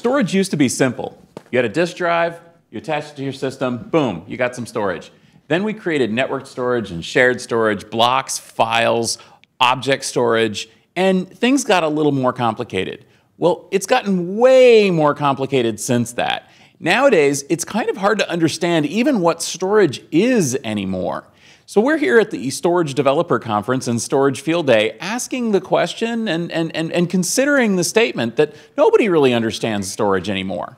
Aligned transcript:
Storage 0.00 0.32
used 0.32 0.50
to 0.50 0.56
be 0.56 0.70
simple. 0.70 1.22
You 1.50 1.58
had 1.58 1.66
a 1.66 1.68
disk 1.68 1.98
drive, 1.98 2.40
you 2.70 2.78
attached 2.78 3.12
it 3.12 3.16
to 3.16 3.22
your 3.22 3.34
system, 3.34 3.76
boom, 3.90 4.24
you 4.26 4.38
got 4.38 4.56
some 4.56 4.64
storage. 4.64 5.12
Then 5.48 5.62
we 5.62 5.74
created 5.74 6.10
network 6.10 6.46
storage 6.46 6.90
and 6.90 7.04
shared 7.04 7.38
storage, 7.38 7.90
blocks, 7.90 8.38
files, 8.38 9.18
object 9.60 10.04
storage, 10.04 10.70
and 10.96 11.28
things 11.28 11.64
got 11.64 11.84
a 11.84 11.88
little 11.88 12.12
more 12.12 12.32
complicated. 12.32 13.04
Well, 13.36 13.68
it's 13.70 13.84
gotten 13.84 14.38
way 14.38 14.90
more 14.90 15.14
complicated 15.14 15.78
since 15.78 16.14
that. 16.14 16.48
Nowadays, 16.78 17.44
it's 17.50 17.66
kind 17.66 17.90
of 17.90 17.98
hard 17.98 18.20
to 18.20 18.30
understand 18.30 18.86
even 18.86 19.20
what 19.20 19.42
storage 19.42 20.02
is 20.10 20.56
anymore. 20.64 21.26
So 21.70 21.80
we're 21.80 21.98
here 21.98 22.18
at 22.18 22.32
the 22.32 22.50
Storage 22.50 22.94
Developer 22.94 23.38
Conference 23.38 23.86
and 23.86 24.02
Storage 24.02 24.40
Field 24.40 24.66
Day 24.66 24.98
asking 24.98 25.52
the 25.52 25.60
question 25.60 26.26
and, 26.26 26.50
and, 26.50 26.74
and, 26.74 26.90
and 26.90 27.08
considering 27.08 27.76
the 27.76 27.84
statement 27.84 28.34
that 28.34 28.56
nobody 28.76 29.08
really 29.08 29.32
understands 29.32 29.88
storage 29.88 30.28
anymore. 30.28 30.76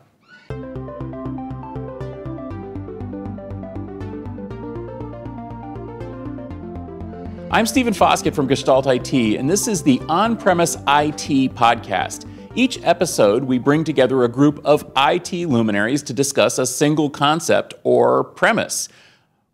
I'm 7.51 7.65
Stephen 7.65 7.95
Foskett 7.95 8.35
from 8.35 8.47
Gestalt 8.47 8.87
IT, 8.87 9.15
and 9.15 9.49
this 9.49 9.69
is 9.69 9.83
the 9.83 9.99
On 10.11 10.37
Premise 10.37 10.75
IT 10.75 11.55
podcast. 11.55 12.29
Each 12.55 12.79
episode, 12.83 13.45
we 13.45 13.57
bring 13.57 13.83
together 13.83 14.25
a 14.25 14.29
group 14.29 14.61
of 14.63 14.85
IT 14.95 15.33
luminaries 15.33 16.03
to 16.03 16.13
discuss 16.13 16.59
a 16.59 16.67
single 16.67 17.09
concept 17.09 17.73
or 17.83 18.25
premise. 18.25 18.91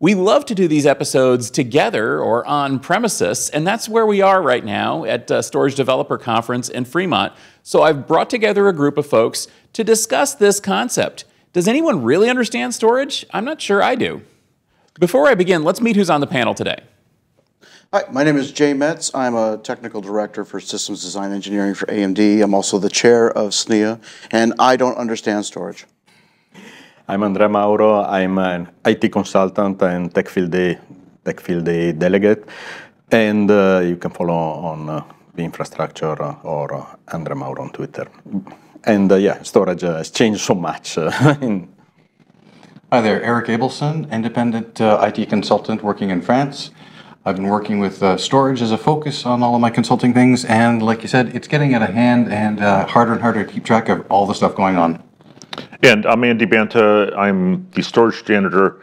We 0.01 0.15
love 0.15 0.45
to 0.47 0.55
do 0.55 0.69
these 0.69 0.87
episodes 0.87 1.51
together 1.51 2.21
or 2.21 2.47
on 2.47 2.79
premises, 2.79 3.51
and 3.51 3.67
that's 3.67 3.89
where 3.89 4.07
we 4.07 4.21
are 4.21 4.41
right 4.41 4.65
now 4.65 5.03
at 5.05 5.29
uh, 5.29 5.43
Storage 5.43 5.75
Developer 5.75 6.17
Conference 6.17 6.69
in 6.69 6.85
Fremont. 6.85 7.33
So 7.65 7.83
I've 7.83 8.07
brought 8.07 8.31
together 8.31 8.69
a 8.69 8.73
group 8.73 8.97
of 8.97 9.07
folks 9.07 9.49
to 9.73 9.83
discuss 9.83 10.37
this 10.37 10.61
concept. 10.61 11.25
Does 11.53 11.67
anyone 11.67 12.05
really 12.05 12.31
understand 12.31 12.75
storage? 12.75 13.27
I'm 13.33 13.45
not 13.45 13.61
sure 13.61 13.83
I 13.83 13.97
do. 13.97 14.23
Before 15.01 15.27
I 15.27 15.35
begin, 15.35 15.65
let's 15.65 15.81
meet 15.81 15.97
who's 15.97 16.11
on 16.11 16.21
the 16.21 16.29
panel 16.29 16.55
today. 16.55 16.81
Hi, 17.93 18.05
my 18.13 18.23
name 18.23 18.37
is 18.37 18.53
Jay 18.53 18.75
Metz. 18.75 19.13
I'm 19.17 19.35
a 19.35 19.59
technical 19.59 20.01
director 20.01 20.45
for 20.45 20.61
systems 20.61 21.03
design 21.03 21.33
engineering 21.33 21.75
for 21.75 21.87
AMD. 21.87 22.41
I'm 22.41 22.55
also 22.55 22.79
the 22.79 22.89
chair 22.89 23.33
of 23.33 23.51
SNIA, 23.51 24.01
and 24.31 24.55
I 24.61 24.77
don't 24.77 24.97
understand 24.97 25.45
storage. 25.45 25.87
I'm 27.11 27.23
Andrea 27.23 27.49
Mauro. 27.49 28.03
I'm 28.03 28.37
an 28.37 28.69
IT 28.85 29.11
consultant 29.11 29.81
and 29.81 30.15
Tech 30.15 30.29
Field 30.29 30.51
Day, 30.51 30.79
Tech 31.25 31.41
Field 31.41 31.65
Day 31.65 31.93
delegate. 31.93 32.47
And 33.11 33.51
uh, 33.51 33.81
you 33.83 33.97
can 33.97 34.11
follow 34.11 34.35
on 34.35 34.91
uh, 34.91 35.03
the 35.35 35.43
infrastructure 35.43 36.23
or 36.43 36.75
uh, 36.75 36.97
Andrea 37.11 37.35
Mauro 37.35 37.63
on 37.63 37.71
Twitter. 37.71 38.07
And 38.85 39.11
uh, 39.11 39.15
yeah, 39.15 39.41
storage 39.43 39.85
uh, 39.85 39.97
has 39.97 40.11
changed 40.11 40.43
so 40.43 40.55
much. 40.55 40.99
Uh, 40.99 41.11
Hi 42.93 43.01
there, 43.01 43.23
Erik 43.23 43.47
Ableson, 43.47 44.11
independent 44.13 44.79
IT 44.79 45.31
consultant 45.31 45.83
working 45.83 46.11
in 46.11 46.21
France. 46.21 46.73
I've 47.25 47.37
been 47.37 47.49
working 47.49 47.79
with 47.79 48.03
uh, 48.03 48.19
storage 48.19 48.61
as 48.61 48.71
a 48.71 48.79
focus 48.79 49.25
on 49.25 49.43
all 49.43 49.55
of 49.55 49.63
my 49.63 49.71
consulting 49.71 50.13
things, 50.13 50.45
and 50.45 50.83
like 50.83 51.01
you 51.03 51.09
said, 51.09 51.35
it's 51.35 51.49
getting 51.49 51.73
out 51.75 51.83
of 51.83 51.91
hand 51.91 52.31
and 52.31 52.61
uh, 52.61 52.87
harder 52.87 53.13
and 53.13 53.23
harder 53.23 53.45
to 53.45 53.51
keep 53.53 53.65
track 53.65 53.89
of 53.89 54.07
all 54.11 54.27
the 54.27 54.35
stuff 54.35 54.55
going 54.55 54.77
on. 54.77 55.03
And 55.83 56.07
I'm 56.07 56.25
Andy 56.25 56.45
Banta. 56.45 57.13
I'm 57.17 57.69
the 57.71 57.83
storage 57.83 58.25
janitor. 58.25 58.83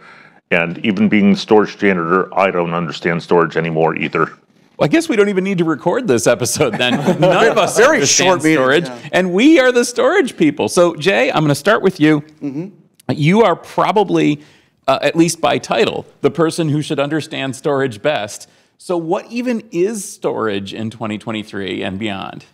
And 0.51 0.77
even 0.85 1.09
being 1.09 1.31
the 1.31 1.37
storage 1.37 1.77
janitor, 1.77 2.33
I 2.37 2.51
don't 2.51 2.73
understand 2.73 3.21
storage 3.23 3.57
anymore 3.57 3.95
either. 3.95 4.31
Well, 4.77 4.85
I 4.85 4.87
guess 4.87 5.07
we 5.07 5.15
don't 5.15 5.29
even 5.29 5.43
need 5.43 5.57
to 5.59 5.63
record 5.63 6.07
this 6.07 6.27
episode 6.27 6.73
then. 6.73 6.93
None 7.19 7.47
of 7.47 7.57
us 7.57 7.77
Very 7.77 7.95
understand 7.95 8.27
short 8.27 8.43
meeting, 8.43 8.57
storage, 8.57 8.85
yeah. 8.85 9.09
and 9.13 9.33
we 9.33 9.59
are 9.59 9.71
the 9.71 9.85
storage 9.85 10.35
people. 10.35 10.67
So, 10.67 10.95
Jay, 10.95 11.31
I'm 11.31 11.39
going 11.39 11.49
to 11.49 11.55
start 11.55 11.81
with 11.81 11.99
you. 11.99 12.21
Mm-hmm. 12.41 13.11
You 13.11 13.43
are 13.43 13.55
probably, 13.55 14.41
uh, 14.87 14.99
at 15.01 15.15
least 15.15 15.39
by 15.39 15.59
title, 15.59 16.05
the 16.21 16.31
person 16.31 16.69
who 16.69 16.81
should 16.81 16.99
understand 16.99 17.55
storage 17.55 18.01
best. 18.01 18.50
So, 18.77 18.97
what 18.97 19.31
even 19.31 19.63
is 19.71 20.03
storage 20.03 20.73
in 20.73 20.89
2023 20.89 21.81
and 21.81 21.97
beyond? 21.97 22.45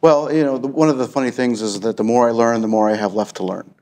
Well, 0.00 0.32
you 0.32 0.44
know, 0.44 0.58
the, 0.58 0.68
one 0.68 0.88
of 0.88 0.98
the 0.98 1.08
funny 1.08 1.30
things 1.30 1.60
is 1.60 1.80
that 1.80 1.96
the 1.96 2.04
more 2.04 2.28
I 2.28 2.32
learn, 2.32 2.60
the 2.60 2.68
more 2.68 2.88
I 2.88 2.94
have 2.94 3.14
left 3.14 3.36
to 3.36 3.44
learn. 3.44 3.74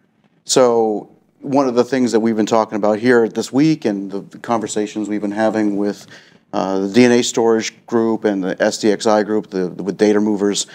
So, 0.44 1.10
one 1.40 1.68
of 1.68 1.74
the 1.74 1.84
things 1.84 2.12
that 2.12 2.20
we've 2.20 2.36
been 2.36 2.46
talking 2.46 2.76
about 2.76 2.98
here 2.98 3.28
this 3.28 3.52
week 3.52 3.84
and 3.84 4.10
the, 4.10 4.20
the 4.20 4.38
conversations 4.38 5.08
we've 5.08 5.20
been 5.20 5.30
having 5.30 5.76
with 5.76 6.06
uh, 6.52 6.78
the 6.80 6.88
DNA 6.88 7.22
storage 7.22 7.74
group 7.86 8.24
and 8.24 8.42
the 8.42 8.56
SDXI 8.56 9.26
group, 9.26 9.50
the, 9.50 9.68
the, 9.68 9.82
with 9.82 9.98
data 9.98 10.18
movers, 10.18 10.66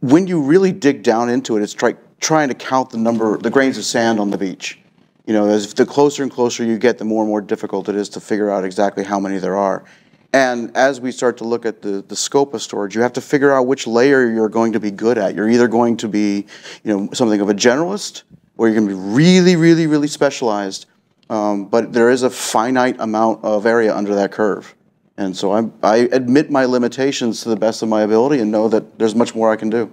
when 0.00 0.26
you 0.26 0.40
really 0.42 0.72
dig 0.72 1.02
down 1.02 1.30
into 1.30 1.56
it, 1.56 1.62
it's 1.62 1.72
try, 1.72 1.94
trying 2.20 2.48
to 2.48 2.54
count 2.54 2.90
the 2.90 2.98
number, 2.98 3.38
the 3.38 3.50
grains 3.50 3.78
of 3.78 3.84
sand 3.84 4.20
on 4.20 4.30
the 4.30 4.38
beach. 4.38 4.78
You 5.26 5.32
know, 5.32 5.48
as 5.48 5.72
the 5.72 5.86
closer 5.86 6.22
and 6.22 6.30
closer 6.30 6.64
you 6.64 6.78
get, 6.78 6.98
the 6.98 7.04
more 7.04 7.22
and 7.22 7.30
more 7.30 7.40
difficult 7.40 7.88
it 7.88 7.96
is 7.96 8.10
to 8.10 8.20
figure 8.20 8.50
out 8.50 8.64
exactly 8.64 9.02
how 9.02 9.18
many 9.18 9.38
there 9.38 9.56
are. 9.56 9.84
And 10.32 10.76
as 10.76 11.00
we 11.00 11.10
start 11.10 11.38
to 11.38 11.44
look 11.44 11.66
at 11.66 11.82
the, 11.82 12.04
the 12.06 12.14
scope 12.14 12.54
of 12.54 12.62
storage, 12.62 12.94
you 12.94 13.02
have 13.02 13.12
to 13.14 13.20
figure 13.20 13.52
out 13.52 13.66
which 13.66 13.86
layer 13.86 14.30
you're 14.30 14.48
going 14.48 14.72
to 14.72 14.80
be 14.80 14.90
good 14.90 15.18
at. 15.18 15.34
You're 15.34 15.50
either 15.50 15.66
going 15.66 15.96
to 15.98 16.08
be, 16.08 16.46
you 16.84 16.96
know, 16.96 17.08
something 17.12 17.40
of 17.40 17.48
a 17.48 17.54
generalist, 17.54 18.22
or 18.56 18.68
you're 18.68 18.76
going 18.76 18.88
to 18.88 18.94
be 18.94 19.00
really, 19.00 19.56
really, 19.56 19.86
really 19.88 20.06
specialized. 20.06 20.86
Um, 21.28 21.66
but 21.66 21.92
there 21.92 22.10
is 22.10 22.22
a 22.22 22.30
finite 22.30 22.96
amount 23.00 23.44
of 23.44 23.66
area 23.66 23.94
under 23.94 24.14
that 24.16 24.30
curve. 24.30 24.74
And 25.16 25.36
so 25.36 25.52
I'm, 25.52 25.72
I 25.82 26.08
admit 26.12 26.50
my 26.50 26.64
limitations 26.64 27.42
to 27.42 27.48
the 27.48 27.56
best 27.56 27.82
of 27.82 27.88
my 27.88 28.02
ability 28.02 28.40
and 28.40 28.50
know 28.50 28.68
that 28.68 28.98
there's 28.98 29.14
much 29.14 29.34
more 29.34 29.52
I 29.52 29.56
can 29.56 29.68
do. 29.68 29.92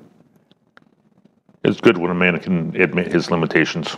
It's 1.63 1.81
good 1.81 1.97
when 1.97 2.11
a 2.11 2.15
man 2.15 2.39
can 2.39 2.79
admit 2.79 3.11
his 3.11 3.29
limitations. 3.29 3.97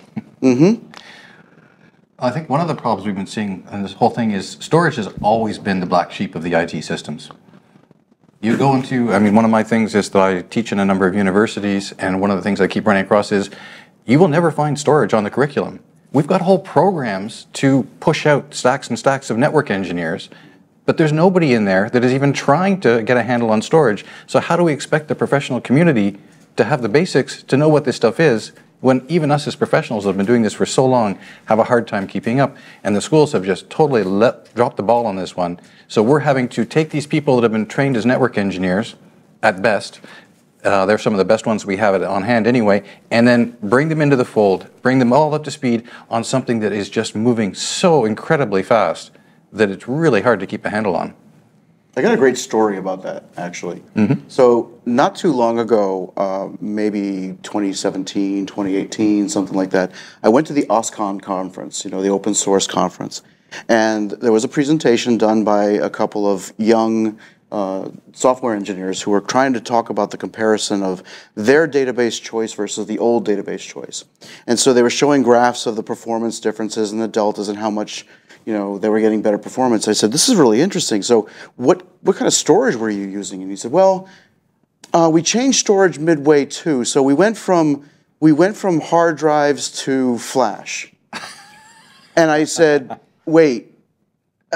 I 2.21 2.31
think 2.31 2.49
one 2.49 2.59
of 2.59 2.67
the 2.67 2.75
problems 2.75 3.05
we've 3.05 3.15
been 3.15 3.27
seeing 3.27 3.65
in 3.71 3.81
this 3.81 3.93
whole 3.93 4.09
thing 4.09 4.31
is 4.31 4.57
storage 4.59 4.97
has 4.97 5.07
always 5.21 5.57
been 5.57 5.79
the 5.79 5.85
black 5.85 6.11
sheep 6.11 6.35
of 6.35 6.43
the 6.43 6.53
IT 6.53 6.83
systems. 6.83 7.31
You 8.41 8.57
go 8.57 8.75
into, 8.75 9.13
I 9.13 9.19
mean, 9.19 9.35
one 9.35 9.45
of 9.45 9.51
my 9.51 9.63
things 9.63 9.95
is 9.95 10.09
that 10.09 10.21
I 10.21 10.41
teach 10.41 10.71
in 10.71 10.79
a 10.79 10.85
number 10.85 11.07
of 11.07 11.15
universities, 11.15 11.93
and 11.93 12.19
one 12.19 12.29
of 12.29 12.37
the 12.37 12.43
things 12.43 12.59
I 12.59 12.67
keep 12.67 12.85
running 12.85 13.05
across 13.05 13.31
is 13.31 13.49
you 14.05 14.19
will 14.19 14.27
never 14.27 14.51
find 14.51 14.77
storage 14.77 15.13
on 15.13 15.23
the 15.23 15.29
curriculum. 15.29 15.79
We've 16.11 16.27
got 16.27 16.41
whole 16.41 16.59
programs 16.59 17.47
to 17.53 17.83
push 17.99 18.25
out 18.25 18.53
stacks 18.53 18.89
and 18.89 18.97
stacks 18.97 19.29
of 19.29 19.37
network 19.37 19.69
engineers, 19.71 20.29
but 20.85 20.97
there's 20.97 21.13
nobody 21.13 21.53
in 21.53 21.65
there 21.65 21.89
that 21.89 22.03
is 22.03 22.13
even 22.13 22.33
trying 22.33 22.81
to 22.81 23.01
get 23.03 23.15
a 23.15 23.23
handle 23.23 23.51
on 23.51 23.61
storage. 23.61 24.03
So, 24.25 24.39
how 24.39 24.55
do 24.55 24.63
we 24.63 24.73
expect 24.73 25.07
the 25.07 25.15
professional 25.15 25.61
community 25.61 26.17
to 26.57 26.63
have 26.63 26.81
the 26.81 26.89
basics 26.89 27.43
to 27.43 27.55
know 27.55 27.69
what 27.69 27.85
this 27.85 27.95
stuff 27.95 28.19
is 28.19 28.51
when 28.81 29.05
even 29.09 29.31
us 29.31 29.47
as 29.47 29.55
professionals 29.55 30.03
that 30.03 30.09
have 30.09 30.17
been 30.17 30.25
doing 30.25 30.41
this 30.41 30.53
for 30.53 30.65
so 30.65 30.85
long 30.85 31.19
have 31.45 31.59
a 31.59 31.65
hard 31.65 31.87
time 31.87 32.07
keeping 32.07 32.39
up. 32.39 32.55
And 32.83 32.95
the 32.95 33.01
schools 33.01 33.33
have 33.33 33.43
just 33.45 33.69
totally 33.69 34.03
let 34.03 34.53
dropped 34.55 34.77
the 34.77 34.83
ball 34.83 35.05
on 35.05 35.15
this 35.15 35.35
one. 35.35 35.59
So 35.87 36.01
we're 36.01 36.19
having 36.19 36.47
to 36.49 36.65
take 36.65 36.89
these 36.89 37.07
people 37.07 37.35
that 37.35 37.43
have 37.43 37.51
been 37.51 37.65
trained 37.65 37.97
as 37.97 38.05
network 38.05 38.37
engineers 38.37 38.95
at 39.41 39.61
best 39.61 39.99
uh, 40.63 40.85
they're 40.85 40.97
some 40.97 41.13
of 41.13 41.17
the 41.17 41.25
best 41.25 41.45
ones 41.45 41.65
we 41.65 41.77
have 41.77 42.01
on 42.03 42.23
hand 42.23 42.45
anyway 42.45 42.83
and 43.11 43.27
then 43.27 43.57
bring 43.63 43.89
them 43.89 44.01
into 44.01 44.15
the 44.15 44.25
fold 44.25 44.67
bring 44.81 44.99
them 44.99 45.13
all 45.13 45.33
up 45.33 45.43
to 45.43 45.51
speed 45.51 45.87
on 46.09 46.23
something 46.23 46.59
that 46.59 46.73
is 46.73 46.89
just 46.89 47.15
moving 47.15 47.53
so 47.53 48.05
incredibly 48.05 48.61
fast 48.61 49.11
that 49.51 49.69
it's 49.69 49.87
really 49.87 50.21
hard 50.21 50.39
to 50.39 50.45
keep 50.45 50.65
a 50.65 50.69
handle 50.69 50.95
on 50.95 51.13
I 51.99 52.01
got 52.01 52.13
a 52.13 52.17
great 52.17 52.37
story 52.37 52.77
about 52.77 53.03
that, 53.03 53.25
actually. 53.35 53.83
So, 54.29 54.79
not 54.85 55.17
too 55.17 55.33
long 55.33 55.59
ago, 55.59 56.13
uh, 56.15 56.47
maybe 56.61 57.37
2017, 57.43 58.45
2018, 58.45 59.27
something 59.27 59.53
like 59.53 59.71
that, 59.71 59.91
I 60.23 60.29
went 60.29 60.47
to 60.47 60.53
the 60.53 60.65
OSCON 60.67 61.21
conference, 61.21 61.83
you 61.83 61.91
know, 61.91 62.01
the 62.01 62.07
open 62.07 62.35
source 62.35 62.67
conference. 62.67 63.21
And 63.67 64.11
there 64.11 64.31
was 64.31 64.45
a 64.45 64.47
presentation 64.47 65.17
done 65.17 65.43
by 65.43 65.65
a 65.65 65.89
couple 65.89 66.25
of 66.25 66.53
young 66.57 67.19
uh, 67.51 67.89
software 68.13 68.55
engineers 68.55 69.01
who 69.01 69.11
were 69.11 69.19
trying 69.19 69.51
to 69.51 69.59
talk 69.59 69.89
about 69.89 70.11
the 70.11 70.17
comparison 70.17 70.83
of 70.83 71.03
their 71.35 71.67
database 71.67 72.21
choice 72.21 72.53
versus 72.53 72.87
the 72.87 72.97
old 72.99 73.27
database 73.27 73.67
choice. 73.67 74.05
And 74.47 74.57
so 74.57 74.73
they 74.73 74.83
were 74.83 74.89
showing 74.89 75.21
graphs 75.21 75.65
of 75.65 75.75
the 75.75 75.83
performance 75.83 76.39
differences 76.39 76.93
and 76.93 77.01
the 77.01 77.09
deltas 77.09 77.49
and 77.49 77.57
how 77.57 77.69
much 77.69 78.05
you 78.49 78.55
know, 78.55 78.79
they 78.79 78.89
were 78.89 78.99
getting 78.99 79.21
better 79.21 79.37
performance. 79.37 79.87
I 79.87 79.93
said, 79.93 80.11
this 80.11 80.27
is 80.27 80.35
really 80.35 80.59
interesting. 80.59 81.03
So 81.03 81.29
what, 81.55 81.85
what 82.01 82.15
kind 82.15 82.25
of 82.25 82.33
storage 82.33 82.75
were 82.75 82.89
you 82.89 83.05
using? 83.07 83.43
And 83.43 83.51
he 83.51 83.55
said, 83.55 83.71
well, 83.71 84.09
uh, 84.91 85.07
we 85.13 85.21
changed 85.21 85.59
storage 85.59 85.99
midway 85.99 86.45
too. 86.45 86.83
So 86.83 87.03
we 87.03 87.13
went 87.13 87.37
from, 87.37 87.87
we 88.19 88.31
went 88.31 88.57
from 88.57 88.81
hard 88.81 89.17
drives 89.17 89.69
to 89.83 90.17
flash. 90.17 90.91
and 92.15 92.31
I 92.31 92.45
said, 92.45 92.99
wait, 93.27 93.77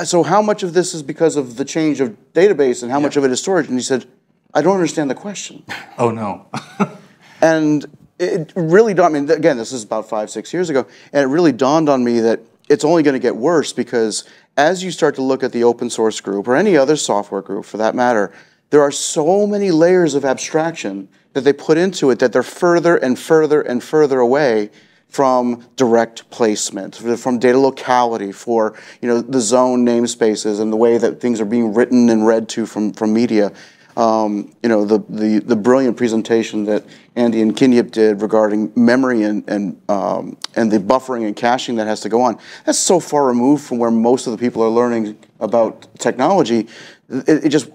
so 0.04 0.24
how 0.24 0.42
much 0.42 0.64
of 0.64 0.74
this 0.74 0.96
is 0.96 1.04
because 1.04 1.36
of 1.36 1.58
the 1.58 1.66
change 1.66 2.02
of 2.02 2.18
database 2.34 2.82
and 2.82 2.92
how 2.92 3.00
much 3.00 3.16
of 3.16 3.24
it 3.24 3.30
is 3.30 3.42
storage? 3.42 3.68
And 3.68 3.78
he 3.78 3.84
said, 3.84 4.08
I 4.56 4.64
don't 4.64 4.74
understand 4.74 5.12
the 5.12 5.16
question. 5.16 5.64
oh 6.00 6.10
no 6.10 6.48
And 7.44 7.86
it 8.18 8.54
really 8.56 8.96
dawned. 8.96 9.16
I 9.16 9.20
mean, 9.20 9.30
again, 9.30 9.58
this 9.58 9.72
is 9.72 9.84
about 9.84 10.10
five, 10.10 10.32
six 10.32 10.52
years 10.52 10.72
ago, 10.72 10.88
and 11.12 11.24
it 11.24 11.28
really 11.28 11.52
dawned 11.52 11.90
on 11.90 12.04
me 12.04 12.22
that 12.22 12.40
it's 12.74 12.84
only 12.84 13.04
going 13.04 13.14
to 13.14 13.20
get 13.20 13.36
worse 13.36 13.72
because 13.72 14.26
as 14.58 14.84
you 14.84 14.90
start 14.90 15.16
to 15.16 15.22
look 15.22 15.44
at 15.44 15.52
the 15.52 15.64
open 15.64 15.90
source 15.90 16.20
group 16.20 16.48
or 16.48 16.56
any 16.56 16.76
other 16.76 16.96
software 16.96 17.42
group 17.42 17.66
for 17.66 17.78
that 17.78 17.94
matter, 17.94 18.34
there 18.72 18.82
are 18.82 18.92
so 18.92 19.46
many 19.46 19.70
layers 19.70 20.16
of 20.16 20.26
abstraction 20.26 21.08
that 21.34 21.42
they 21.42 21.54
put 21.54 21.78
into 21.78 22.10
it 22.10 22.18
that 22.18 22.34
they're 22.34 22.42
further 22.42 22.98
and 22.98 23.18
further 23.18 23.62
and 23.62 23.84
further 23.84 24.20
away 24.20 24.72
from 25.08 25.64
direct 25.76 26.28
placement, 26.32 26.96
from 26.96 27.38
data 27.38 27.60
locality, 27.60 28.32
for 28.32 28.76
you 29.00 29.08
know 29.08 29.22
the 29.22 29.40
zone 29.40 29.86
namespaces 29.86 30.60
and 30.60 30.74
the 30.74 30.78
way 30.78 30.98
that 30.98 31.22
things 31.22 31.40
are 31.40 31.46
being 31.46 31.76
written 31.76 32.10
and 32.10 32.26
read 32.26 32.50
to 32.50 32.66
from 32.66 32.92
from 32.92 33.14
media. 33.14 33.54
Um, 33.96 34.54
you 34.64 34.70
know 34.70 34.86
the, 34.86 35.00
the 35.10 35.40
the 35.40 35.56
brilliant 35.56 35.98
presentation 35.98 36.66
that 36.66 36.84
Andy 37.16 37.42
and 37.42 37.56
Kinyip 37.56 37.92
did 37.92 38.22
regarding 38.22 38.72
memory 38.76 39.24
and 39.24 39.48
and 39.48 39.82
um, 39.90 40.38
and 40.56 40.72
the 40.72 40.80
buffering 40.80 41.26
and 41.28 41.36
caching 41.36 41.76
that 41.76 41.88
has 41.88 42.02
to 42.02 42.10
go 42.10 42.22
on. 42.22 42.40
That's 42.66 42.80
so 42.80 43.00
far 43.00 43.28
removed 43.28 43.64
from 43.64 43.78
where 43.78 43.92
most 43.92 44.26
of 44.28 44.32
the 44.32 44.38
people 44.38 44.64
are 44.64 44.70
learning 44.70 45.18
about 45.40 45.88
technology. 46.00 46.68
It, 47.10 47.46
it 47.46 47.50
just 47.50 47.70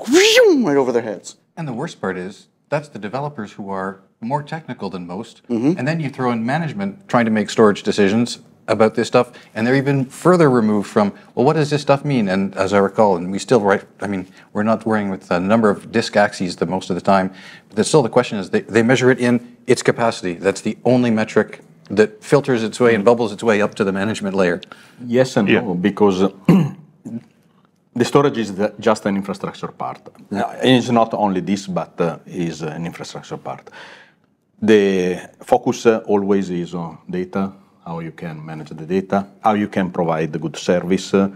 right 0.66 0.76
over 0.76 0.92
their 0.92 1.02
heads. 1.02 1.36
And 1.56 1.68
the 1.68 1.72
worst 1.72 2.00
part 2.00 2.16
is 2.16 2.48
that's 2.68 2.88
the 2.88 2.98
developers 2.98 3.52
who 3.52 3.70
are 3.70 4.00
more 4.20 4.42
technical 4.42 4.90
than 4.90 5.06
most. 5.06 5.42
And 5.78 5.86
then 5.86 6.00
you 6.00 6.10
throw 6.10 6.32
in 6.32 6.44
management 6.44 7.08
trying 7.08 7.24
to 7.24 7.30
make 7.30 7.50
storage 7.50 7.82
decisions 7.82 8.40
about 8.68 8.94
this 8.94 9.08
stuff, 9.08 9.32
and 9.54 9.66
they're 9.66 9.74
even 9.76 10.04
further 10.04 10.48
removed 10.50 10.88
from, 10.88 11.12
well, 11.34 11.44
what 11.46 11.54
does 11.56 11.70
this 11.70 11.82
stuff 11.82 12.04
mean? 12.04 12.28
And 12.28 12.54
as 12.56 12.72
I 12.72 12.78
recall, 12.78 13.16
and 13.16 13.32
we 13.32 13.38
still 13.38 13.60
write, 13.60 13.84
I 14.00 14.06
mean, 14.06 14.26
we're 14.52 14.62
not 14.62 14.86
worrying 14.86 15.10
with 15.10 15.30
a 15.30 15.40
number 15.40 15.70
of 15.70 15.90
disk 15.90 16.16
axes 16.16 16.56
the 16.56 16.66
most 16.66 16.90
of 16.90 16.94
the 16.94 17.00
time, 17.02 17.32
but 17.74 17.84
still 17.86 18.02
the 18.02 18.08
question 18.10 18.38
is 18.38 18.50
they, 18.50 18.60
they 18.60 18.82
measure 18.82 19.10
it 19.10 19.18
in 19.18 19.56
its 19.66 19.82
capacity. 19.82 20.34
That's 20.34 20.60
the 20.60 20.76
only 20.84 21.10
metric 21.10 21.60
that 21.90 22.22
filters 22.22 22.62
its 22.62 22.78
way 22.78 22.94
and 22.94 23.04
bubbles 23.04 23.32
its 23.32 23.42
way 23.42 23.62
up 23.62 23.74
to 23.76 23.84
the 23.84 23.92
management 23.92 24.34
layer. 24.36 24.60
Yes 25.06 25.36
and 25.38 25.48
Yeah. 25.48 25.60
no, 25.60 25.74
because 25.74 26.20
the 28.00 28.04
storage 28.04 28.36
is 28.38 28.54
the- 28.54 28.74
just 28.78 29.06
an 29.06 29.16
infrastructure 29.16 29.68
part. 29.68 30.00
It's 30.62 30.90
not 30.90 31.14
only 31.14 31.40
this, 31.40 31.66
but 31.66 31.98
uh, 32.00 32.18
is 32.26 32.60
an 32.62 32.84
infrastructure 32.84 33.38
part. 33.38 33.70
The 34.60 35.20
focus 35.42 35.86
uh, 35.86 36.02
always 36.06 36.50
is 36.50 36.74
on 36.74 36.98
data, 37.08 37.52
how 37.88 38.00
you 38.00 38.12
can 38.12 38.44
manage 38.44 38.68
the 38.68 38.86
data, 38.86 39.26
how 39.40 39.54
you 39.54 39.66
can 39.66 39.90
provide 39.90 40.30
the 40.30 40.38
good 40.38 40.56
service, 40.56 41.14
uh, 41.14 41.30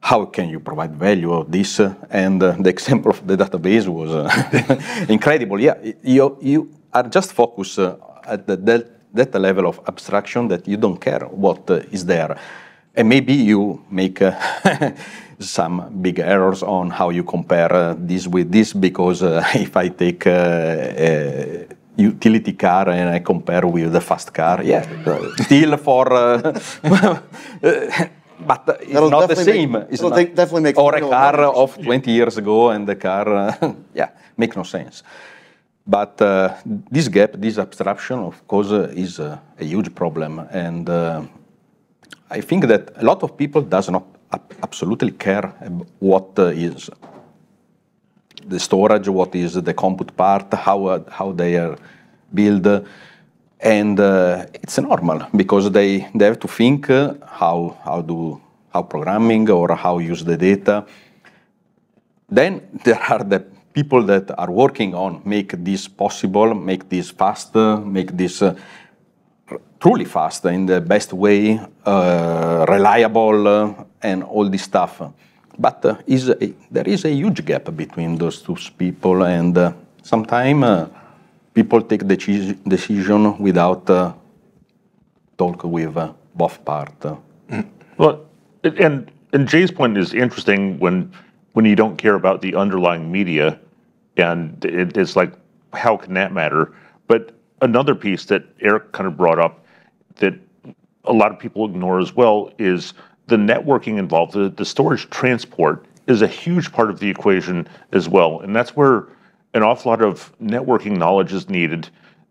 how 0.00 0.24
can 0.24 0.48
you 0.48 0.58
provide 0.58 0.92
value 0.96 1.32
of 1.32 1.52
this, 1.52 1.78
uh, 1.78 1.94
and 2.10 2.42
uh, 2.42 2.56
the 2.58 2.70
example 2.76 3.12
of 3.12 3.24
the 3.24 3.36
database 3.36 3.86
was 3.86 4.10
uh, 4.10 5.06
incredible. 5.08 5.60
Yeah, 5.60 5.76
you, 6.02 6.36
you 6.40 6.68
are 6.92 7.08
just 7.08 7.32
focused 7.32 7.78
uh, 7.78 7.94
at 8.26 8.46
the, 8.46 8.56
that, 9.14 9.34
level 9.40 9.66
of 9.66 9.80
abstraction 9.86 10.48
that 10.48 10.66
you 10.66 10.76
don't 10.76 11.00
care 11.00 11.20
what 11.30 11.70
uh, 11.70 11.74
is 11.92 12.04
there. 12.04 12.36
And 12.96 13.08
maybe 13.08 13.32
you 13.32 13.84
make 13.90 14.20
some 15.38 16.02
big 16.02 16.18
errors 16.18 16.64
on 16.64 16.90
how 16.90 17.10
you 17.10 17.22
compare 17.22 17.94
this 17.94 18.26
with 18.26 18.50
this, 18.50 18.72
because 18.72 19.22
if 19.22 19.76
I 19.76 19.88
take 19.88 20.26
utility 21.98 22.52
car 22.52 22.88
and 22.88 23.08
I 23.10 23.18
compare 23.20 23.66
with 23.66 23.92
the 23.92 24.00
fast 24.00 24.32
car, 24.32 24.62
yeah, 24.62 24.84
still 25.42 25.76
for. 25.76 26.12
Uh, 26.12 26.52
but 28.46 28.78
it's 28.80 28.92
That'll 28.92 29.10
not 29.10 29.28
the 29.28 29.36
same. 29.36 29.72
make- 29.72 29.86
It's 29.90 30.02
not- 30.02 30.14
definitely 30.34 30.62
make 30.62 30.78
or 30.78 30.94
a 30.94 31.00
car 31.00 31.40
of 31.40 31.76
20 31.82 32.10
years 32.10 32.38
ago 32.38 32.70
and 32.70 32.86
the 32.86 32.94
car, 32.96 33.28
uh, 33.28 33.72
yeah, 33.94 34.10
make 34.36 34.56
no 34.56 34.62
sense. 34.62 35.02
But 35.86 36.20
uh, 36.22 36.54
this 36.90 37.08
gap, 37.08 37.32
this 37.34 37.58
abstraction, 37.58 38.18
of 38.20 38.46
course, 38.46 38.70
uh, 38.70 38.92
is 38.94 39.18
uh, 39.18 39.38
a 39.58 39.64
huge 39.64 39.94
problem, 39.94 40.38
and 40.52 40.88
uh, 40.88 41.22
I 42.30 42.42
think 42.42 42.66
that 42.66 42.90
a 42.96 43.04
lot 43.04 43.22
of 43.22 43.36
people 43.36 43.62
does 43.62 43.88
not 43.90 44.04
ab- 44.32 44.52
absolutely 44.62 45.12
care 45.12 45.50
what 45.98 46.38
is 46.38 46.90
the 48.48 48.58
storage, 48.58 49.08
what 49.08 49.34
is 49.34 49.54
the 49.54 49.74
compute 49.74 50.16
part, 50.16 50.52
how 50.54 50.86
uh, 50.86 51.02
how 51.10 51.32
they 51.32 51.56
are 51.56 51.76
built, 52.32 52.84
and 53.60 54.00
uh, 54.00 54.46
it's 54.54 54.78
normal 54.78 55.26
because 55.36 55.70
they 55.70 56.08
they 56.14 56.24
have 56.24 56.38
to 56.40 56.48
think 56.48 56.90
uh, 56.90 57.14
how 57.26 57.76
how 57.84 58.00
do 58.00 58.40
how 58.72 58.82
programming 58.82 59.48
or 59.50 59.74
how 59.74 59.98
use 59.98 60.24
the 60.24 60.36
data. 60.36 60.84
Then 62.28 62.60
there 62.84 63.00
are 63.00 63.24
the 63.24 63.40
people 63.72 64.02
that 64.02 64.30
are 64.36 64.50
working 64.50 64.94
on 64.94 65.22
make 65.24 65.52
this 65.64 65.88
possible, 65.88 66.54
make 66.54 66.88
this 66.88 67.10
faster, 67.10 67.76
make 67.76 68.16
this 68.16 68.42
uh, 68.42 68.54
truly 69.80 70.04
fast 70.04 70.44
in 70.44 70.66
the 70.66 70.80
best 70.80 71.12
way, 71.12 71.60
uh, 71.86 72.66
reliable, 72.68 73.48
uh, 73.48 73.84
and 74.02 74.22
all 74.24 74.48
this 74.48 74.62
stuff. 74.62 75.00
But 75.58 75.84
uh, 75.84 75.96
is 76.06 76.28
a, 76.28 76.36
there 76.70 76.86
is 76.86 77.04
a 77.04 77.10
huge 77.10 77.44
gap 77.44 77.74
between 77.74 78.16
those 78.16 78.40
two 78.42 78.56
people, 78.76 79.24
and 79.24 79.58
uh, 79.58 79.72
sometimes 80.02 80.64
uh, 80.64 80.88
people 81.52 81.82
take 81.82 82.06
the 82.06 82.16
deci- 82.16 82.56
decision 82.68 83.36
without 83.38 83.90
uh, 83.90 84.12
talk 85.36 85.64
with 85.64 85.96
uh, 85.96 86.12
both 86.34 86.64
part. 86.64 86.94
Well, 87.96 88.24
and 88.62 89.10
and 89.32 89.48
Jay's 89.48 89.72
point 89.72 89.98
is 89.98 90.14
interesting 90.14 90.78
when 90.78 91.12
when 91.54 91.64
you 91.64 91.74
don't 91.74 91.96
care 91.96 92.14
about 92.14 92.40
the 92.40 92.54
underlying 92.54 93.10
media, 93.10 93.58
and 94.16 94.64
it, 94.64 94.96
it's 94.96 95.16
like 95.16 95.32
how 95.72 95.96
can 95.96 96.14
that 96.14 96.32
matter? 96.32 96.72
But 97.08 97.32
another 97.60 97.94
piece 97.94 98.26
that 98.26 98.44
Erik 98.60 98.92
kind 98.92 99.08
of 99.08 99.16
brought 99.16 99.38
up 99.38 99.64
that 100.16 100.34
a 101.04 101.12
lot 101.12 101.32
of 101.32 101.38
people 101.38 101.64
ignore 101.64 101.98
as 101.98 102.14
well 102.14 102.52
is 102.58 102.94
the 103.28 103.36
networking 103.36 103.98
involved. 103.98 104.32
The, 104.32 104.48
the 104.50 104.64
storage 104.64 105.08
transport 105.10 105.86
is 106.06 106.22
a 106.22 106.26
huge 106.26 106.72
part 106.72 106.90
of 106.90 106.98
the 106.98 107.08
equation 107.08 107.68
as 107.92 108.08
well, 108.08 108.40
and 108.40 108.54
that's 108.54 108.74
where 108.74 109.08
an 109.54 109.62
awful 109.62 109.90
lot 109.90 110.02
of 110.02 110.32
networking 110.40 110.96
knowledge 110.96 111.32
is 111.32 111.48
needed 111.48 111.88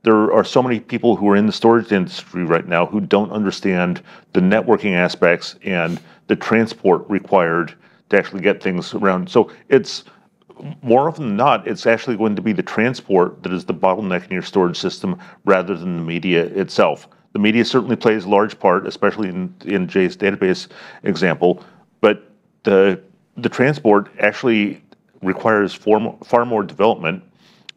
there 0.07 0.31
are 0.31 0.43
so 0.45 0.63
many 0.63 0.79
people 0.79 1.17
who 1.17 1.27
are 1.29 1.35
in 1.35 1.45
the 1.45 1.51
storage 1.51 1.91
industry 1.91 2.45
right 2.45 2.65
now 2.65 2.85
who 2.85 3.01
don't 3.01 3.29
understand 3.29 4.01
the 4.31 4.39
networking 4.39 4.93
aspects 4.93 5.55
and 5.63 5.99
the 6.27 6.35
transport 6.35 7.03
required 7.09 7.73
to 8.09 8.17
actually 8.17 8.41
get 8.41 8.63
things 8.63 8.93
around. 8.93 9.29
So 9.29 9.51
it's 9.67 10.05
more 10.81 11.09
often 11.09 11.27
than 11.27 11.35
not, 11.35 11.67
it's 11.67 11.85
actually 11.85 12.15
going 12.15 12.37
to 12.37 12.41
be 12.41 12.53
the 12.53 12.63
transport 12.63 13.43
that 13.43 13.51
is 13.51 13.65
the 13.65 13.73
bottleneck 13.73 14.25
in 14.25 14.31
your 14.31 14.41
storage 14.41 14.77
system 14.77 15.19
rather 15.43 15.75
than 15.75 15.97
the 15.97 16.03
media 16.03 16.45
itself. 16.45 17.09
The 17.37 17.43
media 17.43 17.63
certainly 17.65 17.95
plays 17.95 18.25
a 18.25 18.29
large 18.29 18.57
part, 18.57 18.87
especially 18.87 19.29
in, 19.29 19.53
in 19.63 19.87
Jay's 19.87 20.17
database 20.17 20.69
example, 21.03 21.63
but 22.01 22.31
the 22.63 22.99
the 23.35 23.47
transport 23.47 24.09
actually 24.19 24.81
requires 25.21 25.71
far 25.71 25.99
more, 25.99 26.17
far 26.23 26.45
more 26.45 26.63
development 26.63 27.21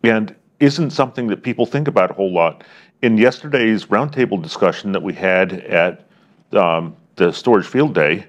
and 0.03 0.35
isn't 0.61 0.93
something 0.93 1.27
that 1.27 1.43
people 1.43 1.67
think 1.67 1.89
about 1.89 2.11
a 2.11 2.15
whole 2.15 2.33
lot. 2.33 2.65
In 3.03 3.19
yesterday's 3.19 3.85
roundtable 3.85 4.41
discussion 4.43 4.93
that 4.93 5.03
we 5.03 5.13
had 5.13 5.53
at 5.53 6.07
um, 6.53 6.97
the 7.17 7.31
Storage 7.31 7.67
Field 7.67 7.95
Day, 7.95 8.25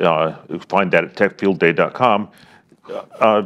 uh, 0.00 0.34
find 0.68 0.90
that 0.90 1.04
at 1.04 1.14
techfieldday.com. 1.14 2.28
Uh, 3.20 3.42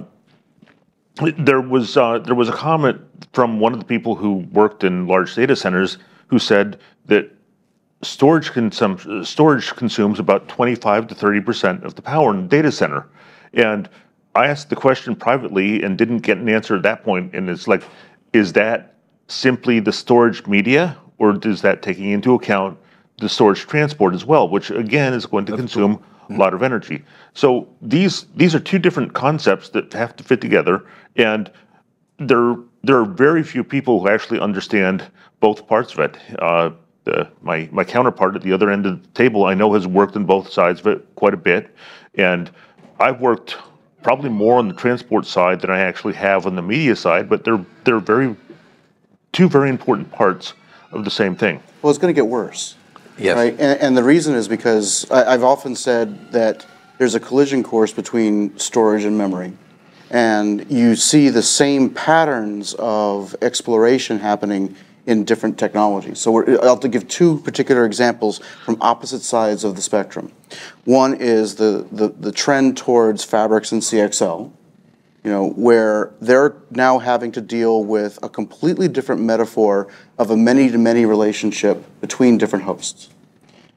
there 1.36 1.60
was 1.60 1.98
uh, 1.98 2.20
there 2.20 2.34
was 2.34 2.48
a 2.48 2.52
comment 2.52 2.98
from 3.34 3.60
one 3.60 3.74
of 3.74 3.78
the 3.78 3.84
people 3.84 4.14
who 4.14 4.36
worked 4.52 4.84
in 4.84 5.06
large 5.06 5.34
data 5.34 5.54
centers 5.54 5.98
who 6.28 6.38
said 6.38 6.78
that 7.06 7.30
storage 8.02 8.50
consum- 8.52 9.24
storage 9.24 9.74
consumes 9.74 10.18
about 10.18 10.48
25 10.48 11.08
to 11.08 11.14
30 11.14 11.40
percent 11.40 11.84
of 11.84 11.94
the 11.94 12.02
power 12.02 12.30
in 12.30 12.42
the 12.42 12.48
data 12.48 12.72
center, 12.72 13.06
and 13.52 13.88
I 14.34 14.46
asked 14.48 14.70
the 14.70 14.76
question 14.76 15.14
privately 15.14 15.82
and 15.82 15.96
didn't 15.96 16.18
get 16.18 16.38
an 16.38 16.48
answer 16.48 16.76
at 16.76 16.82
that 16.82 17.04
point. 17.04 17.34
And 17.34 17.48
it's 17.48 17.68
like, 17.68 17.84
is 18.32 18.52
that 18.54 18.94
simply 19.28 19.80
the 19.80 19.92
storage 19.92 20.46
media, 20.46 20.96
or 21.18 21.38
is 21.46 21.62
that 21.62 21.82
taking 21.82 22.10
into 22.10 22.34
account 22.34 22.78
the 23.18 23.28
storage 23.28 23.60
transport 23.66 24.12
as 24.12 24.24
well, 24.24 24.48
which 24.48 24.70
again 24.70 25.14
is 25.14 25.24
going 25.24 25.44
to 25.46 25.56
consume 25.56 26.02
a 26.30 26.32
lot 26.34 26.52
of 26.52 26.62
energy? 26.62 27.04
So 27.34 27.68
these 27.80 28.26
these 28.34 28.54
are 28.54 28.60
two 28.60 28.78
different 28.78 29.12
concepts 29.12 29.68
that 29.70 29.92
have 29.92 30.16
to 30.16 30.24
fit 30.24 30.40
together, 30.40 30.84
and 31.16 31.50
there 32.18 32.56
there 32.82 32.98
are 32.98 33.04
very 33.06 33.42
few 33.42 33.62
people 33.62 34.00
who 34.00 34.08
actually 34.08 34.40
understand 34.40 35.08
both 35.40 35.66
parts 35.68 35.92
of 35.92 36.00
it. 36.00 36.18
Uh, 36.40 36.70
the, 37.04 37.28
my 37.42 37.68
my 37.70 37.84
counterpart 37.84 38.34
at 38.34 38.42
the 38.42 38.52
other 38.52 38.70
end 38.70 38.86
of 38.86 39.02
the 39.02 39.08
table, 39.08 39.44
I 39.44 39.54
know, 39.54 39.74
has 39.74 39.86
worked 39.86 40.16
on 40.16 40.24
both 40.24 40.50
sides 40.50 40.80
of 40.80 40.86
it 40.86 41.14
quite 41.14 41.34
a 41.34 41.38
bit, 41.38 41.74
and 42.14 42.50
I've 42.98 43.20
worked 43.20 43.56
probably 44.02 44.30
more 44.30 44.58
on 44.58 44.68
the 44.68 44.74
transport 44.74 45.26
side 45.26 45.60
than 45.60 45.70
I 45.70 45.80
actually 45.80 46.14
have 46.14 46.46
on 46.46 46.56
the 46.56 46.62
media 46.62 46.96
side. 46.96 47.28
But 47.28 47.44
they're 47.44 47.64
they're 47.84 48.00
very 48.00 48.34
two 49.32 49.48
very 49.48 49.70
important 49.70 50.10
parts 50.12 50.54
of 50.92 51.04
the 51.04 51.10
same 51.10 51.36
thing. 51.36 51.62
Well, 51.82 51.90
it's 51.90 51.98
going 51.98 52.14
to 52.14 52.18
get 52.18 52.28
worse. 52.28 52.76
Yes. 53.18 53.36
Right? 53.36 53.52
And, 53.52 53.80
and 53.80 53.96
the 53.96 54.02
reason 54.02 54.34
is 54.34 54.48
because 54.48 55.08
I, 55.10 55.34
I've 55.34 55.44
often 55.44 55.76
said 55.76 56.32
that 56.32 56.66
there's 56.98 57.14
a 57.14 57.20
collision 57.20 57.62
course 57.62 57.92
between 57.92 58.56
storage 58.58 59.04
and 59.04 59.16
memory. 59.18 59.52
And 60.10 60.70
you 60.70 60.94
see 60.94 61.28
the 61.28 61.42
same 61.42 61.90
patterns 61.90 62.74
of 62.78 63.34
exploration 63.42 64.18
happening 64.20 64.76
in 65.06 65.24
different 65.24 65.58
technologies. 65.58 66.18
So 66.18 66.32
we're, 66.32 66.58
I'll 66.62 66.70
have 66.70 66.80
to 66.80 66.88
give 66.88 67.06
two 67.08 67.38
particular 67.40 67.84
examples 67.84 68.40
from 68.64 68.78
opposite 68.80 69.20
sides 69.20 69.64
of 69.64 69.76
the 69.76 69.82
spectrum. 69.82 70.32
One 70.84 71.14
is 71.14 71.56
the, 71.56 71.86
the, 71.92 72.08
the 72.08 72.32
trend 72.32 72.76
towards 72.76 73.22
fabrics 73.24 73.72
and 73.72 73.82
CXL, 73.82 74.50
you 75.22 75.30
know, 75.30 75.50
where 75.50 76.12
they're 76.20 76.56
now 76.70 76.98
having 76.98 77.32
to 77.32 77.40
deal 77.40 77.84
with 77.84 78.18
a 78.22 78.28
completely 78.28 78.88
different 78.88 79.20
metaphor 79.22 79.88
of 80.18 80.30
a 80.30 80.36
many-to-many 80.36 81.04
relationship 81.04 81.84
between 82.00 82.38
different 82.38 82.64
hosts, 82.64 83.10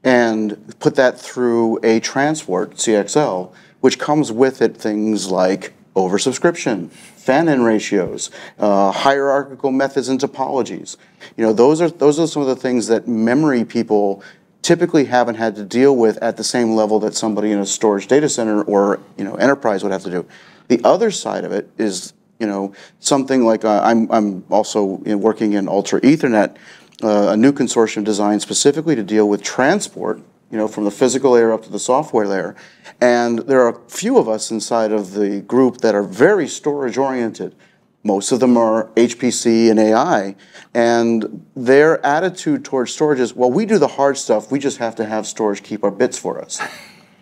and 0.04 0.74
put 0.78 0.94
that 0.94 1.18
through 1.18 1.78
a 1.82 2.00
transport 2.00 2.72
CXL, 2.72 3.52
which 3.80 3.98
comes 3.98 4.32
with 4.32 4.62
it 4.62 4.76
things 4.76 5.30
like 5.30 5.74
oversubscription, 5.98 6.90
fan-in 6.90 7.62
ratios, 7.62 8.30
uh, 8.58 8.90
hierarchical 8.90 9.70
methods 9.70 10.08
and 10.08 10.20
topologies. 10.20 10.96
You 11.36 11.44
know, 11.44 11.52
those 11.52 11.80
are 11.80 11.90
those 11.90 12.18
are 12.18 12.26
some 12.26 12.42
of 12.42 12.48
the 12.48 12.56
things 12.56 12.86
that 12.88 13.08
memory 13.08 13.64
people 13.64 14.22
typically 14.62 15.06
haven't 15.06 15.36
had 15.36 15.56
to 15.56 15.64
deal 15.64 15.96
with 15.96 16.18
at 16.18 16.36
the 16.36 16.44
same 16.44 16.74
level 16.74 17.00
that 17.00 17.14
somebody 17.14 17.52
in 17.52 17.58
a 17.58 17.66
storage 17.66 18.06
data 18.06 18.28
center 18.28 18.62
or 18.62 19.00
you 19.16 19.24
know 19.24 19.34
enterprise 19.36 19.82
would 19.82 19.92
have 19.92 20.02
to 20.02 20.10
do. 20.10 20.26
The 20.68 20.80
other 20.84 21.10
side 21.10 21.44
of 21.44 21.52
it 21.52 21.70
is 21.78 22.12
you 22.38 22.46
know 22.46 22.74
something 23.00 23.44
like 23.44 23.64
uh, 23.64 23.80
I'm 23.82 24.10
I'm 24.10 24.44
also 24.50 25.02
in 25.04 25.20
working 25.20 25.54
in 25.54 25.68
Ultra 25.68 26.00
Ethernet, 26.00 26.56
uh, 27.02 27.28
a 27.30 27.36
new 27.36 27.52
consortium 27.52 28.04
designed 28.04 28.42
specifically 28.42 28.94
to 28.94 29.02
deal 29.02 29.28
with 29.28 29.42
transport. 29.42 30.20
You 30.50 30.56
know, 30.56 30.68
from 30.68 30.84
the 30.84 30.90
physical 30.90 31.32
layer 31.32 31.52
up 31.52 31.62
to 31.64 31.70
the 31.70 31.78
software 31.78 32.26
layer, 32.26 32.56
and 33.00 33.40
there 33.40 33.60
are 33.60 33.68
a 33.68 33.88
few 33.88 34.16
of 34.16 34.28
us 34.28 34.50
inside 34.50 34.92
of 34.92 35.12
the 35.12 35.42
group 35.42 35.78
that 35.78 35.94
are 35.94 36.02
very 36.02 36.48
storage 36.48 36.96
oriented. 36.96 37.54
Most 38.02 38.32
of 38.32 38.40
them 38.40 38.56
are 38.56 38.86
HPC 38.96 39.70
and 39.70 39.78
AI, 39.78 40.36
and 40.72 41.44
their 41.54 42.04
attitude 42.06 42.64
towards 42.64 42.92
storage 42.92 43.20
is, 43.20 43.34
well, 43.34 43.50
we 43.50 43.66
do 43.66 43.78
the 43.78 43.88
hard 43.88 44.16
stuff. 44.16 44.50
We 44.50 44.58
just 44.58 44.78
have 44.78 44.94
to 44.96 45.04
have 45.04 45.26
storage 45.26 45.62
keep 45.62 45.84
our 45.84 45.90
bits 45.90 46.18
for 46.18 46.40
us. 46.40 46.60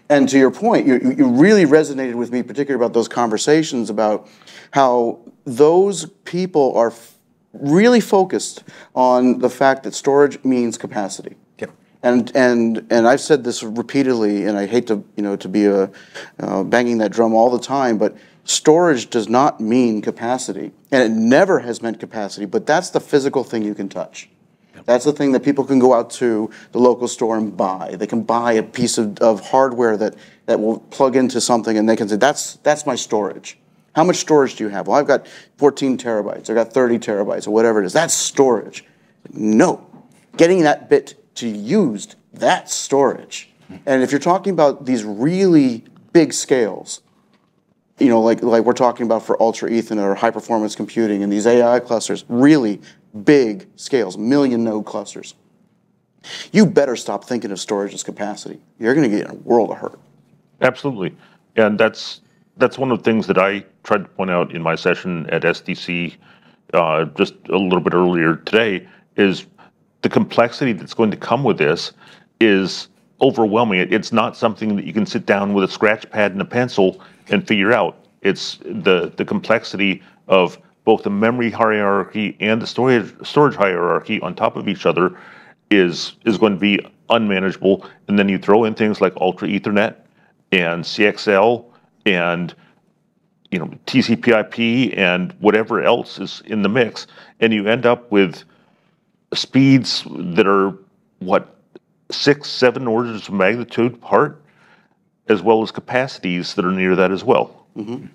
And 0.08 0.28
to 0.28 0.38
your 0.38 0.50
point, 0.50 0.86
you, 0.86 1.14
you 1.16 1.28
really 1.28 1.64
resonated 1.64 2.14
with 2.14 2.30
me, 2.30 2.42
particularly 2.42 2.82
about 2.82 2.94
those 2.94 3.08
conversations 3.08 3.90
about 3.90 4.28
how 4.70 5.20
those 5.44 6.06
people 6.24 6.76
are 6.76 6.92
really 7.52 8.00
focused 8.00 8.62
on 8.94 9.38
the 9.38 9.50
fact 9.50 9.82
that 9.84 9.94
storage 9.94 10.42
means 10.44 10.78
capacity. 10.78 11.36
And, 12.06 12.30
and, 12.36 12.86
and 12.88 13.08
I've 13.08 13.20
said 13.20 13.42
this 13.42 13.64
repeatedly, 13.64 14.44
and 14.44 14.56
I 14.56 14.66
hate 14.66 14.86
to, 14.86 15.02
you 15.16 15.24
know, 15.24 15.34
to 15.34 15.48
be 15.48 15.64
a, 15.64 15.90
uh, 16.38 16.62
banging 16.62 16.98
that 16.98 17.10
drum 17.10 17.34
all 17.34 17.50
the 17.50 17.58
time, 17.58 17.98
but 17.98 18.16
storage 18.44 19.10
does 19.10 19.28
not 19.28 19.60
mean 19.60 20.02
capacity. 20.02 20.70
And 20.92 21.02
it 21.02 21.10
never 21.10 21.58
has 21.58 21.82
meant 21.82 21.98
capacity, 21.98 22.46
but 22.46 22.64
that's 22.64 22.90
the 22.90 23.00
physical 23.00 23.42
thing 23.42 23.64
you 23.64 23.74
can 23.74 23.88
touch. 23.88 24.28
That's 24.84 25.04
the 25.04 25.12
thing 25.12 25.32
that 25.32 25.42
people 25.42 25.64
can 25.64 25.80
go 25.80 25.94
out 25.94 26.10
to 26.10 26.48
the 26.70 26.78
local 26.78 27.08
store 27.08 27.38
and 27.38 27.56
buy. 27.56 27.96
They 27.98 28.06
can 28.06 28.22
buy 28.22 28.52
a 28.52 28.62
piece 28.62 28.98
of, 28.98 29.18
of 29.18 29.40
hardware 29.40 29.96
that, 29.96 30.14
that 30.44 30.60
will 30.60 30.78
plug 30.78 31.16
into 31.16 31.40
something 31.40 31.76
and 31.76 31.88
they 31.88 31.96
can 31.96 32.08
say, 32.08 32.14
that's, 32.14 32.54
that's 32.62 32.86
my 32.86 32.94
storage. 32.94 33.58
How 33.96 34.04
much 34.04 34.18
storage 34.18 34.54
do 34.54 34.62
you 34.62 34.70
have? 34.70 34.86
Well, 34.86 34.96
I've 34.96 35.08
got 35.08 35.26
14 35.56 35.98
terabytes, 35.98 36.48
I've 36.50 36.54
got 36.54 36.72
30 36.72 37.00
terabytes, 37.00 37.48
or 37.48 37.50
whatever 37.50 37.82
it 37.82 37.86
is. 37.86 37.92
That's 37.94 38.14
storage. 38.14 38.84
No. 39.32 39.84
Getting 40.36 40.62
that 40.62 40.88
bit 40.88 41.20
to 41.36 41.48
use 41.48 42.14
that 42.34 42.68
storage. 42.68 43.50
And 43.84 44.02
if 44.02 44.12
you're 44.12 44.20
talking 44.20 44.52
about 44.52 44.86
these 44.86 45.04
really 45.04 45.84
big 46.12 46.32
scales, 46.32 47.02
you 47.98 48.08
know, 48.08 48.20
like, 48.20 48.42
like 48.42 48.64
we're 48.64 48.74
talking 48.74 49.06
about 49.06 49.24
for 49.24 49.40
ultra 49.42 49.70
Ethernet 49.70 50.02
or 50.02 50.14
high 50.14 50.30
performance 50.30 50.76
computing 50.76 51.22
and 51.22 51.32
these 51.32 51.46
AI 51.46 51.80
clusters, 51.80 52.24
really 52.28 52.80
big 53.24 53.66
scales, 53.76 54.18
million 54.18 54.62
node 54.64 54.84
clusters. 54.84 55.34
You 56.52 56.66
better 56.66 56.96
stop 56.96 57.24
thinking 57.24 57.50
of 57.50 57.60
storage 57.60 57.94
as 57.94 58.02
capacity. 58.02 58.60
You're 58.78 58.94
going 58.94 59.08
to 59.10 59.16
get 59.16 59.26
in 59.26 59.32
a 59.32 59.34
world 59.34 59.70
of 59.70 59.78
hurt. 59.78 59.98
Absolutely. 60.60 61.16
And 61.56 61.78
that's 61.78 62.20
that's 62.58 62.78
one 62.78 62.90
of 62.90 62.98
the 62.98 63.04
things 63.04 63.26
that 63.26 63.38
I 63.38 63.64
tried 63.84 63.98
to 63.98 64.08
point 64.08 64.30
out 64.30 64.54
in 64.54 64.62
my 64.62 64.76
session 64.76 65.28
at 65.28 65.42
SDC 65.42 66.16
uh, 66.72 67.04
just 67.16 67.34
a 67.48 67.56
little 67.56 67.80
bit 67.80 67.94
earlier 67.94 68.36
today 68.36 68.88
is 69.16 69.46
the 70.06 70.10
complexity 70.10 70.72
that's 70.72 70.94
going 70.94 71.10
to 71.10 71.16
come 71.16 71.42
with 71.42 71.58
this 71.58 71.92
is 72.38 72.86
overwhelming. 73.20 73.80
It, 73.80 73.92
it's 73.92 74.12
not 74.12 74.36
something 74.36 74.76
that 74.76 74.84
you 74.84 74.92
can 74.92 75.04
sit 75.04 75.26
down 75.26 75.52
with 75.52 75.64
a 75.64 75.68
scratch 75.68 76.08
pad 76.08 76.30
and 76.30 76.40
a 76.40 76.44
pencil 76.44 77.00
and 77.26 77.44
figure 77.44 77.72
out. 77.72 78.06
It's 78.22 78.58
the 78.58 79.12
the 79.16 79.24
complexity 79.24 80.04
of 80.28 80.60
both 80.84 81.02
the 81.02 81.10
memory 81.10 81.50
hierarchy 81.50 82.36
and 82.38 82.62
the 82.62 82.68
storage 82.68 83.12
storage 83.26 83.56
hierarchy 83.56 84.20
on 84.20 84.36
top 84.36 84.54
of 84.54 84.68
each 84.68 84.86
other 84.86 85.18
is 85.72 86.12
is 86.24 86.38
going 86.38 86.52
to 86.52 86.60
be 86.60 86.78
unmanageable. 87.10 87.84
And 88.06 88.16
then 88.16 88.28
you 88.28 88.38
throw 88.38 88.62
in 88.62 88.74
things 88.74 89.00
like 89.00 89.16
Ultra 89.16 89.48
Ethernet 89.48 89.96
and 90.52 90.84
CXL 90.84 91.64
and 92.06 92.54
you 93.50 93.58
know 93.58 93.72
TCP/IP 93.88 94.96
and 94.96 95.32
whatever 95.40 95.82
else 95.82 96.20
is 96.20 96.42
in 96.46 96.62
the 96.62 96.68
mix, 96.68 97.08
and 97.40 97.52
you 97.52 97.66
end 97.66 97.86
up 97.86 98.08
with 98.12 98.44
speeds 99.34 100.04
that 100.08 100.46
are 100.46 100.76
what 101.18 101.56
six, 102.10 102.48
seven 102.48 102.86
orders 102.86 103.28
of 103.28 103.34
magnitude 103.34 103.94
apart, 103.94 104.42
as 105.28 105.42
well 105.42 105.62
as 105.62 105.70
capacities 105.70 106.54
that 106.54 106.64
are 106.64 106.72
near 106.72 106.94
that 106.96 107.10
as 107.10 107.24
well. 107.24 107.66
Mm-hmm. 107.76 108.06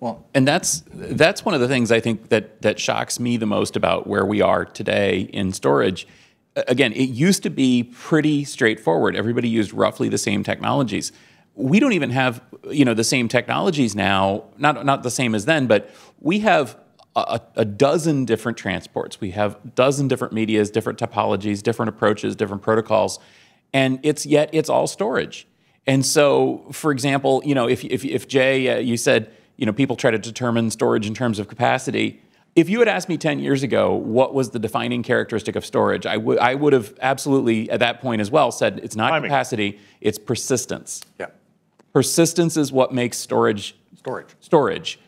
Well, 0.00 0.24
And 0.32 0.46
that's 0.46 0.84
that's 0.92 1.44
one 1.44 1.54
of 1.54 1.60
the 1.60 1.66
things 1.68 1.90
I 1.90 1.98
think 1.98 2.28
that 2.28 2.62
that 2.62 2.78
shocks 2.78 3.18
me 3.18 3.36
the 3.36 3.46
most 3.46 3.76
about 3.76 4.06
where 4.06 4.24
we 4.24 4.40
are 4.40 4.64
today 4.64 5.28
in 5.32 5.52
storage. 5.52 6.06
Again, 6.54 6.92
it 6.92 7.08
used 7.08 7.42
to 7.44 7.50
be 7.50 7.84
pretty 7.84 8.44
straightforward. 8.44 9.16
Everybody 9.16 9.48
used 9.48 9.72
roughly 9.72 10.08
the 10.08 10.18
same 10.18 10.42
technologies. 10.44 11.12
We 11.54 11.80
don't 11.80 11.92
even 11.92 12.10
have 12.10 12.40
you 12.70 12.84
know 12.84 12.94
the 12.94 13.04
same 13.04 13.26
technologies 13.26 13.96
now. 13.96 14.44
Not 14.56 14.86
not 14.86 15.02
the 15.02 15.10
same 15.10 15.34
as 15.34 15.46
then, 15.46 15.66
but 15.66 15.90
we 16.20 16.40
have 16.40 16.76
a, 17.16 17.40
a 17.56 17.64
dozen 17.64 18.24
different 18.24 18.56
transports. 18.58 19.20
We 19.20 19.32
have 19.32 19.56
a 19.64 19.68
dozen 19.68 20.08
different 20.08 20.32
medias, 20.32 20.70
different 20.70 20.98
topologies, 20.98 21.62
different 21.62 21.88
approaches, 21.88 22.36
different 22.36 22.62
protocols, 22.62 23.18
and 23.72 23.98
it's 24.02 24.24
yet 24.26 24.50
it's 24.52 24.68
all 24.68 24.86
storage. 24.86 25.46
And 25.86 26.04
so, 26.04 26.66
for 26.72 26.92
example, 26.92 27.42
you 27.44 27.54
know, 27.54 27.68
if 27.68 27.84
if, 27.84 28.04
if 28.04 28.28
Jay, 28.28 28.68
uh, 28.68 28.78
you 28.78 28.96
said, 28.96 29.30
you 29.56 29.66
know, 29.66 29.72
people 29.72 29.96
try 29.96 30.10
to 30.10 30.18
determine 30.18 30.70
storage 30.70 31.06
in 31.06 31.14
terms 31.14 31.38
of 31.38 31.48
capacity. 31.48 32.20
If 32.56 32.68
you 32.68 32.80
had 32.80 32.88
asked 32.88 33.08
me 33.08 33.16
10 33.16 33.38
years 33.38 33.62
ago 33.62 33.94
what 33.94 34.34
was 34.34 34.50
the 34.50 34.58
defining 34.58 35.02
characteristic 35.02 35.54
of 35.56 35.64
storage, 35.64 36.06
I 36.06 36.16
would 36.16 36.38
I 36.38 36.54
would 36.54 36.72
have 36.72 36.94
absolutely 37.00 37.70
at 37.70 37.80
that 37.80 38.00
point 38.00 38.20
as 38.20 38.30
well 38.30 38.50
said 38.50 38.80
it's 38.82 38.96
not 38.96 39.10
Timing. 39.10 39.28
capacity, 39.30 39.78
it's 40.00 40.18
persistence. 40.18 41.02
yeah. 41.20 41.26
Persistence 41.92 42.56
is 42.56 42.70
what 42.70 42.92
makes 42.92 43.16
storage 43.16 43.76
Storage. 43.96 44.34
storage. 44.40 45.00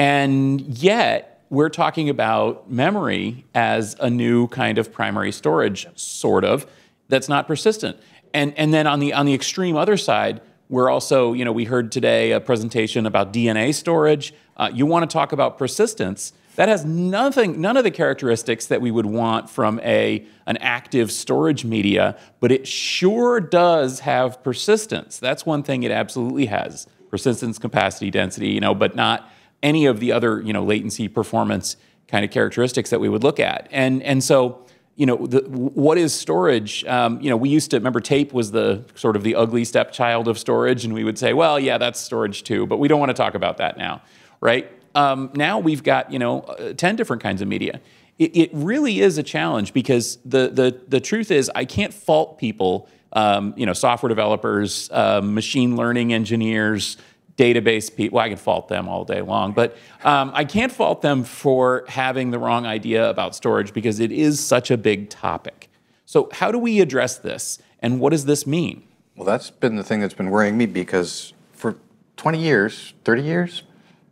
And 0.00 0.62
yet, 0.78 1.44
we're 1.50 1.68
talking 1.68 2.08
about 2.08 2.70
memory 2.70 3.44
as 3.54 3.96
a 4.00 4.08
new 4.08 4.48
kind 4.48 4.78
of 4.78 4.90
primary 4.90 5.30
storage, 5.30 5.86
sort 5.94 6.42
of, 6.42 6.66
that's 7.08 7.28
not 7.28 7.46
persistent. 7.46 7.98
And, 8.32 8.56
and 8.56 8.72
then 8.72 8.86
on 8.86 9.00
the, 9.00 9.12
on 9.12 9.26
the 9.26 9.34
extreme 9.34 9.76
other 9.76 9.98
side, 9.98 10.40
we're 10.70 10.88
also, 10.88 11.34
you 11.34 11.44
know, 11.44 11.52
we 11.52 11.66
heard 11.66 11.92
today 11.92 12.32
a 12.32 12.40
presentation 12.40 13.04
about 13.04 13.34
DNA 13.34 13.74
storage. 13.74 14.32
Uh, 14.56 14.70
you 14.72 14.86
want 14.86 15.02
to 15.02 15.12
talk 15.12 15.32
about 15.32 15.58
persistence. 15.58 16.32
That 16.56 16.70
has 16.70 16.82
nothing, 16.82 17.60
none 17.60 17.76
of 17.76 17.84
the 17.84 17.90
characteristics 17.90 18.64
that 18.68 18.80
we 18.80 18.90
would 18.90 19.04
want 19.04 19.50
from 19.50 19.80
a, 19.80 20.24
an 20.46 20.56
active 20.62 21.12
storage 21.12 21.66
media, 21.66 22.18
but 22.40 22.50
it 22.50 22.66
sure 22.66 23.38
does 23.38 24.00
have 24.00 24.42
persistence. 24.42 25.18
That's 25.18 25.44
one 25.44 25.62
thing 25.62 25.82
it 25.82 25.90
absolutely 25.90 26.46
has 26.46 26.86
persistence, 27.10 27.58
capacity, 27.58 28.10
density, 28.10 28.48
you 28.48 28.60
know, 28.60 28.74
but 28.74 28.96
not 28.96 29.30
any 29.62 29.86
of 29.86 30.00
the 30.00 30.12
other, 30.12 30.40
you 30.40 30.52
know, 30.52 30.64
latency, 30.64 31.08
performance 31.08 31.76
kind 32.08 32.24
of 32.24 32.30
characteristics 32.30 32.90
that 32.90 33.00
we 33.00 33.08
would 33.08 33.22
look 33.22 33.38
at. 33.38 33.68
And, 33.70 34.02
and 34.02 34.22
so, 34.22 34.66
you 34.96 35.06
know, 35.06 35.26
the, 35.26 35.40
what 35.48 35.96
is 35.96 36.12
storage? 36.12 36.84
Um, 36.84 37.20
you 37.20 37.30
know, 37.30 37.36
we 37.36 37.48
used 37.48 37.70
to 37.70 37.78
remember 37.78 38.00
tape 38.00 38.32
was 38.32 38.50
the 38.50 38.84
sort 38.94 39.16
of 39.16 39.22
the 39.22 39.34
ugly 39.34 39.64
stepchild 39.64 40.28
of 40.28 40.38
storage, 40.38 40.84
and 40.84 40.92
we 40.92 41.04
would 41.04 41.18
say, 41.18 41.32
well, 41.32 41.58
yeah, 41.58 41.78
that's 41.78 41.98
storage 41.98 42.42
too, 42.42 42.66
but 42.66 42.78
we 42.78 42.88
don't 42.88 43.00
want 43.00 43.08
to 43.08 43.14
talk 43.14 43.34
about 43.34 43.56
that 43.58 43.78
now, 43.78 44.02
right? 44.42 44.70
Um, 44.94 45.30
now 45.34 45.58
we've 45.58 45.82
got 45.82 46.12
you 46.12 46.18
know 46.18 46.40
uh, 46.40 46.72
ten 46.74 46.96
different 46.96 47.22
kinds 47.22 47.40
of 47.40 47.48
media. 47.48 47.80
It, 48.18 48.36
it 48.36 48.50
really 48.52 49.00
is 49.00 49.18
a 49.18 49.22
challenge 49.22 49.72
because 49.72 50.18
the 50.24 50.48
the 50.48 50.80
the 50.88 51.00
truth 51.00 51.30
is 51.30 51.50
I 51.54 51.64
can't 51.64 51.94
fault 51.94 52.38
people, 52.38 52.88
um, 53.12 53.54
you 53.56 53.66
know, 53.66 53.72
software 53.72 54.08
developers, 54.08 54.90
um, 54.92 55.34
machine 55.34 55.76
learning 55.76 56.12
engineers, 56.12 56.96
database 57.40 57.94
people. 57.94 58.16
Well, 58.16 58.26
I 58.26 58.28
can 58.28 58.36
fault 58.36 58.68
them 58.68 58.88
all 58.88 59.04
day 59.04 59.22
long, 59.22 59.52
but 59.52 59.76
um, 60.04 60.30
I 60.34 60.44
can't 60.44 60.70
fault 60.70 61.00
them 61.00 61.24
for 61.24 61.84
having 61.88 62.30
the 62.30 62.38
wrong 62.38 62.66
idea 62.66 63.08
about 63.08 63.34
storage 63.34 63.72
because 63.72 63.98
it 63.98 64.12
is 64.12 64.38
such 64.38 64.70
a 64.70 64.76
big 64.76 65.08
topic. 65.08 65.70
So, 66.04 66.28
how 66.32 66.52
do 66.52 66.58
we 66.58 66.80
address 66.80 67.16
this, 67.16 67.58
and 67.80 67.98
what 67.98 68.10
does 68.10 68.26
this 68.26 68.46
mean? 68.46 68.82
Well, 69.16 69.24
that's 69.24 69.50
been 69.50 69.76
the 69.76 69.84
thing 69.84 70.00
that's 70.00 70.14
been 70.14 70.30
worrying 70.30 70.58
me 70.58 70.66
because 70.66 71.32
for 71.52 71.76
20 72.16 72.38
years, 72.38 72.92
30 73.04 73.22
years, 73.22 73.62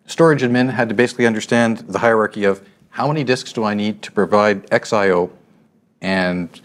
storage 0.07 0.43
admin 0.43 0.71
had 0.71 0.89
to 0.89 0.95
basically 0.95 1.27
understand 1.27 1.79
the 1.79 1.99
hierarchy 1.99 2.45
of 2.45 2.67
how 2.91 3.09
many 3.09 3.25
disks 3.25 3.53
do 3.53 3.65
I 3.65 3.75
need 3.75 4.01
to 4.03 4.13
provide 4.13 4.67
XIO 4.71 5.31
and 6.01 6.61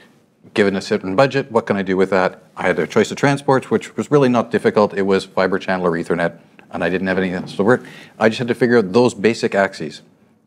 given 0.54 0.76
a 0.76 0.82
certain 0.82 1.16
budget, 1.16 1.52
what 1.52 1.66
can 1.66 1.78
I 1.78 1.82
do 1.82 1.98
with 1.98 2.10
that? 2.12 2.44
I 2.56 2.64
had 2.64 2.78
a 2.80 2.88
choice 2.88 3.12
of 3.12 3.18
transports, 3.18 3.72
which 3.72 3.96
was 3.98 4.12
really 4.12 4.30
not 4.30 4.52
difficult. 4.52 4.94
It 4.94 5.04
was 5.04 5.26
fiber 5.26 5.58
channel 5.58 5.88
or 5.88 5.92
Ethernet. 5.92 6.40
And 6.74 6.84
I 6.84 6.90
didn't 6.90 7.08
have 7.08 7.18
anything 7.18 7.36
else 7.36 7.56
to 7.56 7.64
work. 7.64 7.86
I 8.20 8.30
just 8.30 8.40
had 8.40 8.48
to 8.50 8.56
figure 8.56 8.78
out 8.78 8.92
those 8.92 9.14
basic 9.14 9.56
axes. 9.56 10.02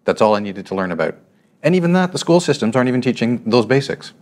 That's 0.05 0.21
all 0.21 0.35
I 0.35 0.41
needed 0.41 0.67
to 0.67 0.75
learn 0.75 0.93
about. 0.93 1.17
And 1.63 1.75
even 1.75 1.93
that, 1.95 2.13
the 2.13 2.19
school 2.19 2.41
systems 2.41 2.77
aren't 2.77 2.89
even 2.89 3.01
teaching 3.01 3.43
those 3.45 3.67
basics. 3.67 4.13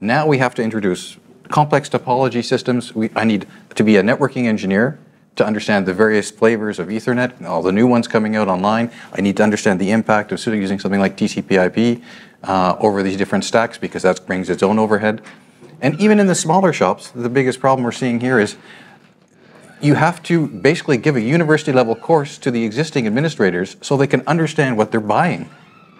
Now 0.00 0.26
we 0.26 0.38
have 0.38 0.54
to 0.56 0.62
introduce 0.62 1.16
complex 1.48 1.88
topology 1.88 2.44
systems. 2.44 2.94
We, 2.94 3.10
I 3.16 3.24
need 3.24 3.46
to 3.74 3.84
be 3.84 3.96
a 3.96 4.02
networking 4.02 4.44
engineer 4.44 4.98
to 5.36 5.44
understand 5.44 5.84
the 5.86 5.94
various 5.94 6.30
flavors 6.30 6.78
of 6.78 6.88
Ethernet, 6.88 7.36
and 7.38 7.46
all 7.46 7.60
the 7.60 7.72
new 7.72 7.86
ones 7.86 8.06
coming 8.06 8.36
out 8.36 8.46
online. 8.46 8.90
I 9.12 9.20
need 9.20 9.36
to 9.38 9.42
understand 9.42 9.80
the 9.80 9.90
impact 9.90 10.30
of 10.30 10.44
using 10.46 10.78
something 10.78 11.00
like 11.00 11.16
TCP/IP 11.16 12.02
uh, 12.44 12.76
over 12.78 13.02
these 13.02 13.16
different 13.16 13.44
stacks 13.44 13.76
because 13.76 14.02
that 14.02 14.24
brings 14.26 14.48
its 14.48 14.62
own 14.62 14.78
overhead. 14.78 15.22
And 15.80 16.00
even 16.00 16.20
in 16.20 16.28
the 16.28 16.34
smaller 16.34 16.72
shops, 16.72 17.10
the 17.10 17.28
biggest 17.28 17.60
problem 17.60 17.84
we're 17.84 17.92
seeing 17.92 18.20
here 18.20 18.38
is 18.38 18.56
you 19.84 19.94
have 19.94 20.22
to 20.22 20.48
basically 20.48 20.96
give 20.96 21.14
a 21.14 21.20
university 21.20 21.70
level 21.70 21.94
course 21.94 22.38
to 22.38 22.50
the 22.50 22.64
existing 22.64 23.06
administrators 23.06 23.76
so 23.82 23.98
they 23.98 24.06
can 24.06 24.22
understand 24.26 24.78
what 24.78 24.90
they're 24.90 25.00
buying. 25.00 25.50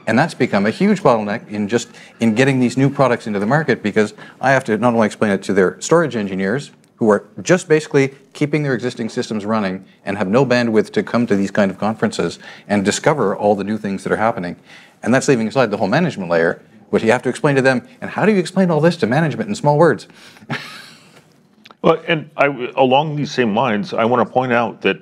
And 0.07 0.19
that's 0.19 0.33
become 0.33 0.65
a 0.65 0.71
huge 0.71 1.03
bottleneck 1.03 1.49
in 1.49 1.69
just 1.69 1.91
in 2.19 2.35
getting 2.35 2.61
these 2.61 2.79
new 2.79 2.89
products 2.89 3.27
into 3.27 3.39
the 3.39 3.47
market 3.47 3.83
because 3.83 4.15
I 4.41 4.53
have 4.53 4.65
to 4.65 4.79
not 4.79 4.95
only 4.95 5.07
explain 5.07 5.33
it 5.33 5.43
to 5.45 5.53
their 5.53 5.79
storage 5.83 6.17
engineers 6.17 6.71
who 6.97 7.11
are 7.11 7.29
just 7.43 7.69
basically 7.69 8.15
keeping 8.33 8.63
their 8.63 8.75
existing 8.75 9.11
systems 9.11 9.45
running 9.45 9.85
and 10.05 10.17
have 10.17 10.29
no 10.29 10.47
bandwidth 10.47 10.91
to 10.93 11.03
come 11.03 11.27
to 11.27 11.37
these 11.37 11.51
kind 11.51 11.71
of 11.71 11.79
conferences 11.79 12.39
and 12.67 12.87
discover 12.87 13.37
all 13.37 13.55
the 13.55 13.65
new 13.65 13.77
things 13.77 14.03
that 14.05 14.13
are 14.13 14.17
happening. 14.17 14.57
And 15.03 15.13
that's 15.13 15.29
leaving 15.29 15.49
aside 15.49 15.71
the 15.71 15.77
whole 15.77 15.89
management 15.89 16.31
layer, 16.31 16.63
which 16.89 17.03
you 17.03 17.13
have 17.13 17.23
to 17.23 17.29
explain 17.29 17.57
to 17.57 17.63
them. 17.63 17.87
And 18.01 18.11
how 18.11 18.25
do 18.25 18.33
you 18.33 18.39
explain 18.39 18.71
all 18.71 18.81
this 18.81 18.97
to 18.99 19.07
management 19.07 19.51
in 19.51 19.55
small 19.55 19.77
words? 19.77 20.09
Well, 21.85 22.03
and 22.09 22.31
I, 22.39 22.47
along 22.77 23.17
these 23.17 23.31
same 23.31 23.55
lines, 23.55 23.93
I 23.93 24.07
want 24.07 24.27
to 24.27 24.33
point 24.33 24.55
out 24.55 24.81
that 24.81 24.97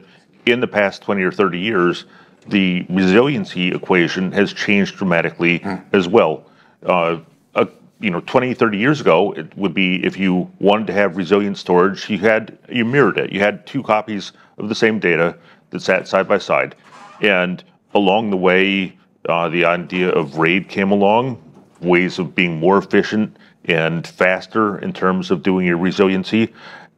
in 0.47 0.59
the 0.59 0.67
past 0.67 1.01
20 1.03 1.23
or 1.23 1.31
30 1.31 1.61
years, 1.61 2.07
the 2.49 2.85
resiliency 2.89 3.69
equation 3.69 4.33
has 4.33 4.53
changed 4.53 4.97
dramatically 4.97 5.62
as 5.93 6.09
well. 6.09 6.45
Uh, 6.85 7.21
uh, 7.55 7.67
you 8.01 8.11
know, 8.11 8.19
20, 8.23 8.53
30 8.55 8.79
years 8.79 9.01
ago, 9.01 9.31
it 9.35 9.57
would 9.57 9.73
be 9.73 10.05
if 10.05 10.19
you 10.19 10.51
wanted 10.59 10.89
to 10.89 10.93
have 10.93 11.17
resilient 11.17 11.57
storage, 11.57 12.11
you 12.11 12.19
had 12.19 12.59
you 12.69 12.85
mirrored 12.85 13.17
it. 13.17 13.31
You 13.31 13.39
had 13.39 13.65
two 13.65 13.85
copies 13.85 14.33
of 14.59 14.69
the 14.69 14.75
same 14.75 14.99
data 14.99 15.39
that 15.71 15.83
sat 15.83 16.09
side 16.09 16.27
by 16.27 16.39
side, 16.39 16.75
and 17.21 17.62
along 17.95 18.31
the 18.31 18.37
way, 18.37 18.99
uh, 19.29 19.49
the 19.49 19.65
idea 19.65 20.09
of 20.09 20.37
RAID 20.37 20.69
came 20.69 20.91
along, 20.91 21.41
ways 21.81 22.19
of 22.19 22.35
being 22.35 22.59
more 22.59 22.79
efficient 22.79 23.37
and 23.66 24.07
faster 24.07 24.78
in 24.78 24.92
terms 24.92 25.31
of 25.31 25.42
doing 25.42 25.66
your 25.66 25.78
resiliency. 25.78 26.52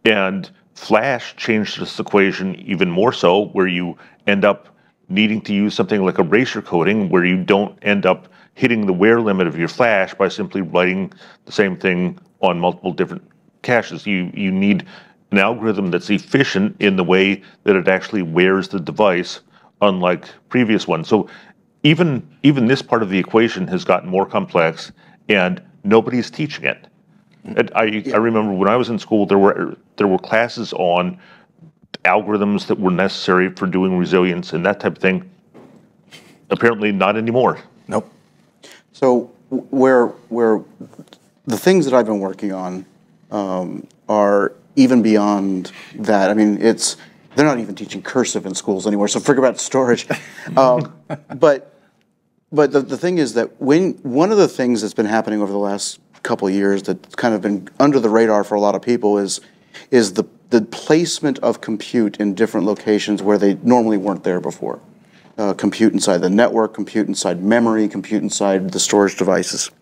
And 0.05 0.51
Flash 0.75 1.37
changed 1.37 1.81
this 1.81 2.01
equation 2.01 2.57
even 2.57 2.91
more 2.91 3.13
so, 3.13 3.47
where 3.47 3.69
you 3.69 3.97
end 4.27 4.45
up 4.45 4.69
needing 5.09 5.41
to 5.43 5.55
use 5.55 5.75
something 5.75 6.05
like 6.05 6.19
erasure 6.19 6.63
coding, 6.63 7.09
where 7.09 7.25
you 7.25 7.43
don't 7.45 7.79
end 7.83 8.07
up 8.07 8.29
hitting 8.55 8.87
the 8.87 8.93
wear 8.93 9.21
limit 9.21 9.47
of 9.47 9.59
your 9.59 9.69
flash 9.69 10.15
by 10.15 10.29
simply 10.29 10.63
writing 10.63 11.13
the 11.45 11.53
same 11.53 11.77
thing 11.77 12.19
on 12.41 12.59
multiple 12.59 12.93
different 12.93 13.23
caches. 13.63 14.07
You 14.07 14.31
you 14.35 14.51
need 14.51 14.87
an 15.31 15.39
algorithm 15.39 15.91
that's 15.91 16.11
efficient 16.11 16.77
in 16.81 16.97
the 16.97 17.05
way 17.05 17.43
that 17.65 17.77
it 17.77 17.89
actually 17.89 18.23
wears 18.23 18.69
the 18.69 18.81
device, 18.81 19.41
unlike 19.81 20.27
previous 20.49 20.89
ones. 20.89 21.09
So 21.09 21.29
even 21.85 22.27
even 22.43 22.67
this 22.67 22.83
part 22.83 23.03
of 23.03 23.11
the 23.11 23.19
equation 23.19 23.69
has 23.69 23.85
gotten 23.85 24.11
more 24.11 24.27
complex, 24.27 24.91
and 25.29 25.63
nobody's 25.85 26.31
teaching 26.31 26.65
it. 26.65 26.87
And 27.45 27.71
I, 27.75 28.03
I 28.13 28.17
remember 28.17 28.53
when 28.53 28.69
I 28.69 28.77
was 28.77 28.89
in 28.89 28.99
school, 28.99 29.27
there 29.27 29.39
were 29.39 29.77
there 29.97 30.07
were 30.07 30.19
classes 30.19 30.73
on 30.73 31.19
algorithms 32.05 32.67
that 32.67 32.81
were 32.81 32.91
necessary 32.91 33.51
for 33.51 33.67
doing 33.67 33.97
resilience 33.99 34.53
and 34.53 34.65
that 34.65 34.81
type 34.81 34.97
of 34.97 34.99
thing. 34.99 35.31
Apparently, 36.51 36.91
not 36.91 37.17
anymore. 37.17 37.59
Nope. 37.87 38.11
So 38.93 39.31
where 39.51 40.07
where 40.29 40.63
the 41.47 41.59
things 41.59 41.85
that 41.85 41.95
I've 41.95 42.07
been 42.07 42.21
working 42.21 42.53
on 42.53 42.87
um, 43.31 43.87
are 44.09 44.53
even 44.77 45.03
beyond 45.03 45.73
that. 45.97 46.31
I 46.31 46.35
mean, 46.35 46.61
it's 46.61 46.97
they're 47.35 47.45
not 47.45 47.59
even 47.59 47.75
teaching 47.75 48.01
cursive 48.01 48.47
in 48.47 48.55
schools 48.55 48.87
anymore. 48.87 49.09
So 49.09 49.21
forget 49.21 49.39
about 49.41 49.61
storage. 49.61 50.07
Um, 50.59 50.95
but 51.37 51.74
but 52.55 52.73
the, 52.73 52.81
the 52.81 52.97
thing 52.97 53.19
is 53.19 53.35
that 53.35 53.61
when 53.61 53.95
one 54.03 54.31
of 54.31 54.39
the 54.39 54.49
things 54.49 54.81
that's 54.81 54.95
been 54.95 55.07
happening 55.07 55.43
over 55.43 55.53
the 55.53 55.59
last 55.59 56.01
couple 56.23 56.49
years 56.49 56.83
that's 56.83 57.15
kind 57.17 57.35
of 57.35 57.43
been 57.43 57.69
under 57.79 58.01
the 58.01 58.09
radar 58.09 58.45
for 58.45 58.55
a 58.55 58.61
lot 58.61 58.75
of 58.75 58.83
people 58.83 59.19
is 59.19 59.41
is 59.91 60.15
the 60.15 60.25
the 60.51 60.63
placement 60.63 61.39
of 61.41 61.61
compute 61.61 62.19
in 62.19 62.35
different 62.35 62.65
locations 62.65 63.23
where 63.23 63.39
they 63.39 63.55
normally 63.55 63.97
weren't 63.97 64.23
there 64.23 64.41
before. 64.41 64.81
Uh, 65.37 65.53
compute 65.53 65.93
inside 65.93 66.19
the 66.19 66.31
network, 66.31 66.75
compute 66.75 67.09
inside 67.09 67.43
memory, 67.43 67.89
compute 67.89 68.23
inside 68.23 68.71
the 68.71 68.79
storage 68.79 69.17
devices. 69.17 69.73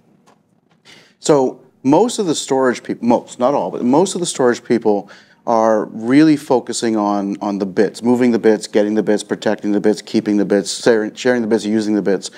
So 1.20 1.60
most 1.82 2.18
of 2.18 2.24
the 2.26 2.34
storage 2.34 2.82
people, 2.82 3.06
most, 3.06 3.38
not 3.38 3.52
all, 3.52 3.70
but 3.70 3.84
most 3.84 4.14
of 4.14 4.20
the 4.20 4.26
storage 4.26 4.64
people 4.64 5.10
are 5.46 5.86
really 5.86 6.36
focusing 6.36 6.96
on, 6.96 7.36
on 7.42 7.58
the 7.58 7.66
bits, 7.66 8.02
moving 8.02 8.30
the 8.30 8.38
bits, 8.38 8.66
getting 8.66 8.94
the 8.94 9.02
bits, 9.02 9.22
protecting 9.22 9.72
the 9.72 9.80
bits, 9.80 10.00
keeping 10.00 10.38
the 10.38 10.44
bits, 10.44 10.82
sharing 10.82 11.42
the 11.42 11.48
bits, 11.48 11.66
using 11.66 11.94
the 11.94 12.02
bits. 12.02 12.30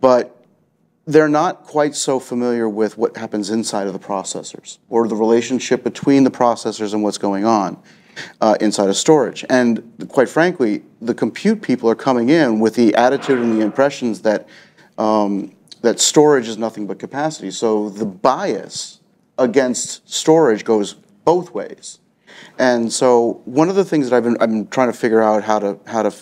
But 0.00 0.34
they're 1.06 1.28
not 1.28 1.64
quite 1.64 1.94
so 1.94 2.20
familiar 2.20 2.68
with 2.68 2.98
what 2.98 3.16
happens 3.16 3.48
inside 3.50 3.86
of 3.86 3.94
the 3.94 3.98
processors 3.98 4.78
or 4.90 5.08
the 5.08 5.16
relationship 5.16 5.82
between 5.82 6.24
the 6.24 6.30
processors 6.30 6.92
and 6.92 7.02
what's 7.02 7.18
going 7.18 7.44
on 7.46 7.82
uh, 8.40 8.56
inside 8.60 8.88
of 8.88 8.96
storage. 8.96 9.44
And 9.48 10.06
quite 10.08 10.28
frankly, 10.28 10.82
the 11.00 11.14
compute 11.14 11.62
people 11.62 11.88
are 11.88 11.94
coming 11.94 12.28
in 12.28 12.60
with 12.60 12.74
the 12.74 12.94
attitude 12.94 13.38
and 13.38 13.58
the 13.58 13.64
impressions 13.64 14.20
that 14.22 14.48
um, 14.98 15.54
that 15.80 16.00
storage 16.00 16.48
is 16.48 16.58
nothing 16.58 16.86
but 16.86 16.98
capacity. 16.98 17.50
So 17.50 17.88
the 17.88 18.04
bias 18.04 19.00
against 19.38 20.08
storage 20.12 20.64
goes 20.64 20.94
both 21.24 21.54
ways. 21.54 22.00
And 22.58 22.92
so 22.92 23.40
one 23.44 23.68
of 23.68 23.76
the 23.76 23.84
things 23.84 24.10
that 24.10 24.16
I've 24.16 24.24
been, 24.24 24.36
I've 24.40 24.50
been 24.50 24.66
trying 24.68 24.90
to 24.90 24.96
figure 24.96 25.22
out 25.22 25.44
how 25.44 25.58
to 25.58 25.78
how 25.86 26.02
to 26.02 26.12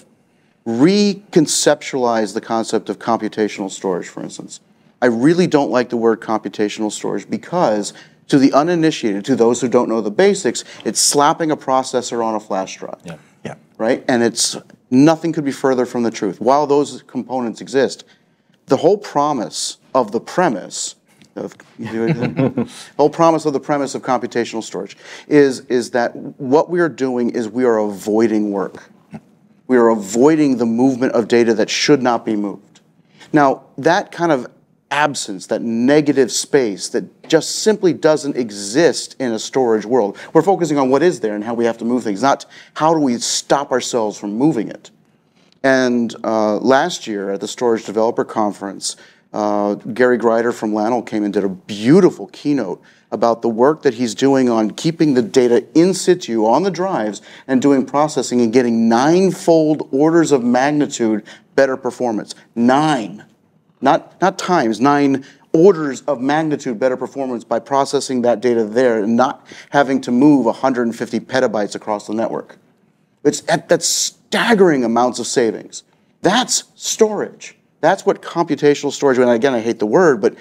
reconceptualize 0.66 2.34
the 2.34 2.40
concept 2.40 2.88
of 2.88 2.98
computational 2.98 3.70
storage, 3.70 4.08
for 4.08 4.22
instance. 4.22 4.60
I 5.00 5.06
really 5.06 5.46
don't 5.46 5.70
like 5.70 5.90
the 5.90 5.96
word 5.96 6.20
computational 6.20 6.90
storage 6.90 7.28
because 7.28 7.92
to 8.28 8.38
the 8.38 8.52
uninitiated, 8.52 9.24
to 9.26 9.36
those 9.36 9.60
who 9.60 9.68
don't 9.68 9.88
know 9.88 10.00
the 10.00 10.10
basics, 10.10 10.64
it's 10.84 11.00
slapping 11.00 11.50
a 11.50 11.56
processor 11.56 12.24
on 12.24 12.34
a 12.34 12.40
flash 12.40 12.76
drive. 12.78 13.00
Yeah. 13.04 13.18
Yeah. 13.44 13.54
Right? 13.78 14.04
And 14.08 14.22
it's 14.22 14.56
nothing 14.90 15.32
could 15.32 15.44
be 15.44 15.52
further 15.52 15.86
from 15.86 16.02
the 16.02 16.10
truth. 16.10 16.40
While 16.40 16.66
those 16.66 17.02
components 17.02 17.60
exist, 17.60 18.04
the 18.66 18.78
whole 18.78 18.98
promise 18.98 19.78
of 19.94 20.10
the 20.10 20.20
premise 20.20 20.96
of, 21.36 21.54
the 21.78 22.68
whole 22.96 23.10
promise 23.10 23.46
of 23.46 23.52
the 23.52 23.60
premise 23.60 23.94
of 23.94 24.02
computational 24.02 24.62
storage 24.62 24.96
is, 25.28 25.60
is 25.66 25.92
that 25.92 26.16
what 26.16 26.70
we 26.70 26.80
are 26.80 26.88
doing 26.88 27.30
is 27.30 27.48
we 27.48 27.64
are 27.64 27.78
avoiding 27.78 28.50
work. 28.50 28.90
We 29.66 29.76
are 29.76 29.88
avoiding 29.88 30.58
the 30.58 30.66
movement 30.66 31.12
of 31.12 31.28
data 31.28 31.54
that 31.54 31.70
should 31.70 32.02
not 32.02 32.24
be 32.24 32.36
moved. 32.36 32.80
Now, 33.32 33.64
that 33.78 34.12
kind 34.12 34.32
of 34.32 34.46
absence, 34.90 35.46
that 35.48 35.62
negative 35.62 36.30
space 36.30 36.88
that 36.90 37.28
just 37.28 37.56
simply 37.60 37.92
doesn't 37.92 38.36
exist 38.36 39.16
in 39.18 39.32
a 39.32 39.38
storage 39.38 39.84
world. 39.84 40.16
We're 40.32 40.42
focusing 40.42 40.78
on 40.78 40.90
what 40.90 41.02
is 41.02 41.20
there 41.20 41.34
and 41.34 41.42
how 41.42 41.54
we 41.54 41.64
have 41.64 41.78
to 41.78 41.84
move 41.84 42.04
things, 42.04 42.22
not 42.22 42.46
how 42.74 42.94
do 42.94 43.00
we 43.00 43.18
stop 43.18 43.72
ourselves 43.72 44.18
from 44.18 44.32
moving 44.32 44.68
it. 44.68 44.90
And 45.62 46.14
uh, 46.22 46.58
last 46.58 47.06
year 47.08 47.32
at 47.32 47.40
the 47.40 47.48
Storage 47.48 47.84
Developer 47.84 48.24
Conference, 48.24 48.96
uh, 49.32 49.74
Gary 49.74 50.16
Grider 50.16 50.52
from 50.52 50.72
LANL 50.72 51.02
came 51.02 51.24
and 51.24 51.34
did 51.34 51.42
a 51.42 51.48
beautiful 51.48 52.28
keynote 52.28 52.80
about 53.10 53.42
the 53.42 53.48
work 53.48 53.82
that 53.82 53.94
he's 53.94 54.14
doing 54.14 54.48
on 54.48 54.70
keeping 54.70 55.14
the 55.14 55.22
data 55.22 55.64
in 55.74 55.94
situ 55.94 56.44
on 56.46 56.62
the 56.62 56.70
drives 56.70 57.22
and 57.46 57.62
doing 57.62 57.86
processing 57.86 58.40
and 58.40 58.52
getting 58.52 58.88
ninefold 58.88 59.88
orders 59.92 60.32
of 60.32 60.42
magnitude 60.42 61.24
better 61.54 61.76
performance. 61.76 62.34
Nine 62.54 63.24
not, 63.80 64.20
not 64.20 64.38
times, 64.38 64.80
nine 64.80 65.24
orders 65.52 66.02
of 66.02 66.20
magnitude 66.20 66.78
better 66.78 66.96
performance 66.96 67.44
by 67.44 67.58
processing 67.58 68.22
that 68.22 68.40
data 68.40 68.64
there 68.64 69.02
and 69.02 69.16
not 69.16 69.46
having 69.70 70.00
to 70.02 70.10
move 70.10 70.46
150 70.46 71.20
petabytes 71.20 71.74
across 71.74 72.06
the 72.06 72.14
network. 72.14 72.58
It's 73.24 73.42
at, 73.48 73.68
that 73.68 73.82
staggering 73.82 74.84
amounts 74.84 75.18
of 75.18 75.26
savings. 75.26 75.82
That's 76.22 76.64
storage. 76.74 77.56
That's 77.80 78.04
what 78.04 78.22
computational 78.22 78.92
storage, 78.92 79.18
and 79.18 79.30
again, 79.30 79.54
I 79.54 79.60
hate 79.60 79.78
the 79.78 79.86
word, 79.86 80.20
but 80.20 80.34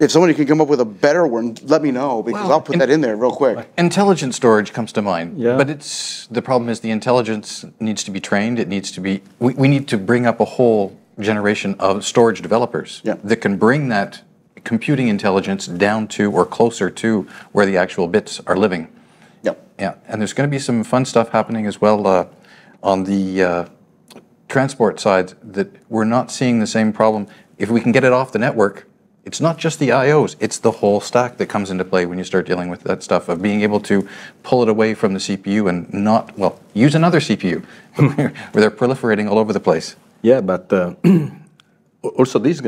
if 0.00 0.10
somebody 0.10 0.34
can 0.34 0.46
come 0.46 0.60
up 0.60 0.68
with 0.68 0.80
a 0.80 0.84
better 0.84 1.26
one, 1.26 1.56
let 1.62 1.82
me 1.82 1.90
know 1.90 2.22
because 2.22 2.42
Well, 2.42 2.52
I'll 2.52 2.60
put 2.60 2.74
in- 2.74 2.78
that 2.80 2.90
in 2.90 3.00
there 3.00 3.16
real 3.16 3.30
quick. 3.30 3.68
Intelligent 3.78 4.34
storage 4.34 4.72
comes 4.72 4.92
to 4.92 5.02
mind. 5.02 5.38
Yeah. 5.38 5.56
But 5.56 5.70
it's 5.70 6.26
the 6.30 6.42
problem 6.42 6.68
is 6.68 6.80
the 6.80 6.90
intelligence 6.90 7.64
needs 7.80 8.02
to 8.04 8.10
be 8.10 8.20
trained. 8.20 8.58
It 8.58 8.68
needs 8.68 8.90
to 8.92 9.00
be. 9.00 9.22
We, 9.38 9.54
we 9.54 9.68
need 9.68 9.86
to 9.88 9.98
bring 9.98 10.26
up 10.26 10.40
a 10.40 10.44
whole 10.44 10.98
generation 11.20 11.76
of 11.78 12.04
storage 12.04 12.42
developers 12.42 13.00
Yeah. 13.04 13.14
that 13.22 13.36
can 13.36 13.56
bring 13.56 13.88
that 13.88 14.22
computing 14.64 15.08
intelligence 15.08 15.66
down 15.66 16.08
to 16.08 16.30
or 16.32 16.44
closer 16.44 16.90
to 16.90 17.26
where 17.52 17.66
the 17.66 17.76
actual 17.76 18.08
bits 18.08 18.40
are 18.46 18.56
living. 18.56 18.88
Yep. 19.42 19.66
Yeah, 19.78 19.94
and 20.08 20.20
there's 20.20 20.32
going 20.32 20.48
to 20.48 20.50
be 20.50 20.58
some 20.58 20.82
fun 20.82 21.04
stuff 21.04 21.28
happening 21.30 21.66
as 21.66 21.80
well. 21.80 22.06
Uh, 22.06 22.26
on 22.82 23.04
the 23.04 23.42
uh, 23.42 23.64
transport 24.48 25.00
side 25.00 25.32
that 25.42 25.68
we're 25.88 26.04
not 26.04 26.30
seeing 26.30 26.58
the 26.58 26.66
same 26.66 26.92
problem. 26.92 27.26
If 27.58 27.70
we 27.70 27.80
can 27.80 27.92
get 27.92 28.04
it 28.04 28.12
off 28.12 28.32
the 28.32 28.38
network, 28.38 28.86
it's 29.24 29.40
not 29.40 29.58
just 29.58 29.78
the 29.78 29.88
IOs, 29.88 30.36
it's 30.38 30.58
the 30.58 30.70
whole 30.70 31.00
stack 31.00 31.38
that 31.38 31.46
comes 31.46 31.70
into 31.70 31.84
play 31.84 32.06
when 32.06 32.18
you 32.18 32.24
start 32.24 32.46
dealing 32.46 32.68
with 32.68 32.82
that 32.82 33.02
stuff 33.02 33.28
of 33.28 33.40
being 33.40 33.62
able 33.62 33.80
to 33.80 34.06
pull 34.42 34.62
it 34.62 34.68
away 34.68 34.94
from 34.94 35.14
the 35.14 35.18
CPU 35.18 35.68
and 35.68 35.92
not, 35.92 36.36
well, 36.38 36.60
use 36.74 36.94
another 36.94 37.20
CPU 37.20 37.64
where 37.96 38.32
they're 38.52 38.70
proliferating 38.70 39.28
all 39.30 39.38
over 39.38 39.52
the 39.52 39.60
place. 39.60 39.96
Yeah, 40.22 40.40
but 40.40 40.72
uh, 40.72 40.94
also 42.02 42.38
this 42.38 42.60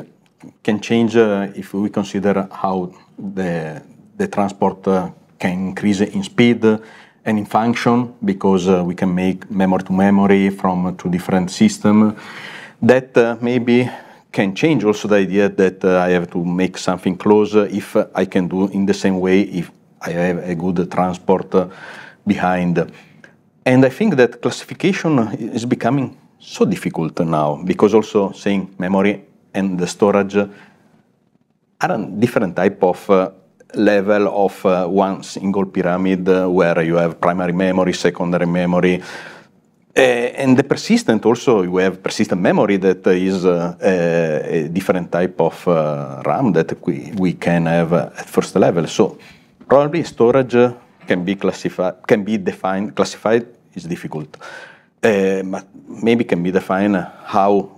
can 0.62 0.80
change 0.80 1.16
uh, 1.16 1.48
if 1.54 1.74
we 1.74 1.90
consider 1.90 2.48
how 2.50 2.92
the 3.18 3.82
the 4.16 4.28
transport 4.28 4.86
uh, 4.88 5.10
can 5.38 5.52
increase 5.68 6.00
in 6.00 6.22
speed 6.22 6.64
and 6.64 7.38
in 7.38 7.44
function 7.44 8.14
because 8.24 8.68
uh, 8.68 8.82
we 8.84 8.94
can 8.94 9.14
make 9.14 9.50
memory 9.50 9.82
to 9.82 9.92
memory 9.92 10.50
from 10.50 10.96
two 10.96 11.10
different 11.10 11.50
systems. 11.50 12.14
That 12.80 13.16
uh, 13.16 13.36
maybe 13.40 13.90
can 14.36 14.54
change 14.54 14.84
also 14.84 15.08
the 15.08 15.16
idea 15.16 15.48
that 15.48 15.82
uh, 15.82 16.06
I 16.06 16.10
have 16.10 16.28
to 16.32 16.44
make 16.44 16.76
something 16.76 17.16
close 17.16 17.54
if 17.54 17.96
I 18.22 18.26
can 18.26 18.48
do 18.48 18.68
in 18.68 18.84
the 18.84 18.92
same 18.92 19.18
way 19.18 19.40
if 19.40 19.70
I 20.02 20.10
have 20.10 20.38
a 20.52 20.54
good 20.54 20.78
transport 20.90 21.54
uh, 21.54 21.68
behind. 22.26 22.74
And 23.64 23.84
I 23.86 23.88
think 23.88 24.16
that 24.16 24.42
classification 24.42 25.12
is 25.58 25.64
becoming 25.64 26.06
so 26.38 26.66
difficult 26.66 27.18
now 27.20 27.62
because 27.64 27.94
also 27.94 28.32
saying 28.32 28.74
memory 28.78 29.24
and 29.54 29.78
the 29.78 29.86
storage 29.86 30.36
are 30.36 31.92
a 31.98 31.98
different 32.18 32.54
type 32.54 32.82
of 32.82 33.10
uh, 33.10 33.30
level 33.74 34.28
of 34.44 34.66
uh, 34.66 34.86
one 34.86 35.22
single 35.22 35.64
pyramid 35.64 36.28
uh, 36.28 36.46
where 36.46 36.82
you 36.82 36.96
have 36.96 37.18
primary 37.18 37.54
memory, 37.54 37.94
secondary 37.94 38.46
memory, 38.46 39.02
and 39.96 40.56
the 40.56 40.62
persistent 40.62 41.24
also 41.24 41.62
we 41.62 41.82
have 41.82 42.02
persistent 42.02 42.40
memory 42.40 42.76
that 42.76 43.06
is 43.06 43.46
uh, 43.46 43.74
a, 43.80 44.68
different 44.68 45.10
type 45.10 45.40
of 45.40 45.66
uh, 45.66 46.22
RAM 46.24 46.52
that 46.52 46.86
we, 46.86 47.12
we 47.16 47.32
can 47.32 47.66
have 47.66 47.92
at 47.92 48.28
first 48.28 48.54
level. 48.56 48.86
So 48.86 49.18
probably 49.68 50.04
storage 50.04 50.56
can 51.06 51.24
be 51.24 51.36
classified, 51.36 52.06
can 52.06 52.24
be 52.24 52.36
defined, 52.36 52.94
classified 52.94 53.46
is 53.74 53.84
difficult, 53.84 54.36
but 55.00 55.66
maybe 55.88 56.24
can 56.24 56.42
be 56.42 56.50
defined 56.50 56.96
how 57.24 57.76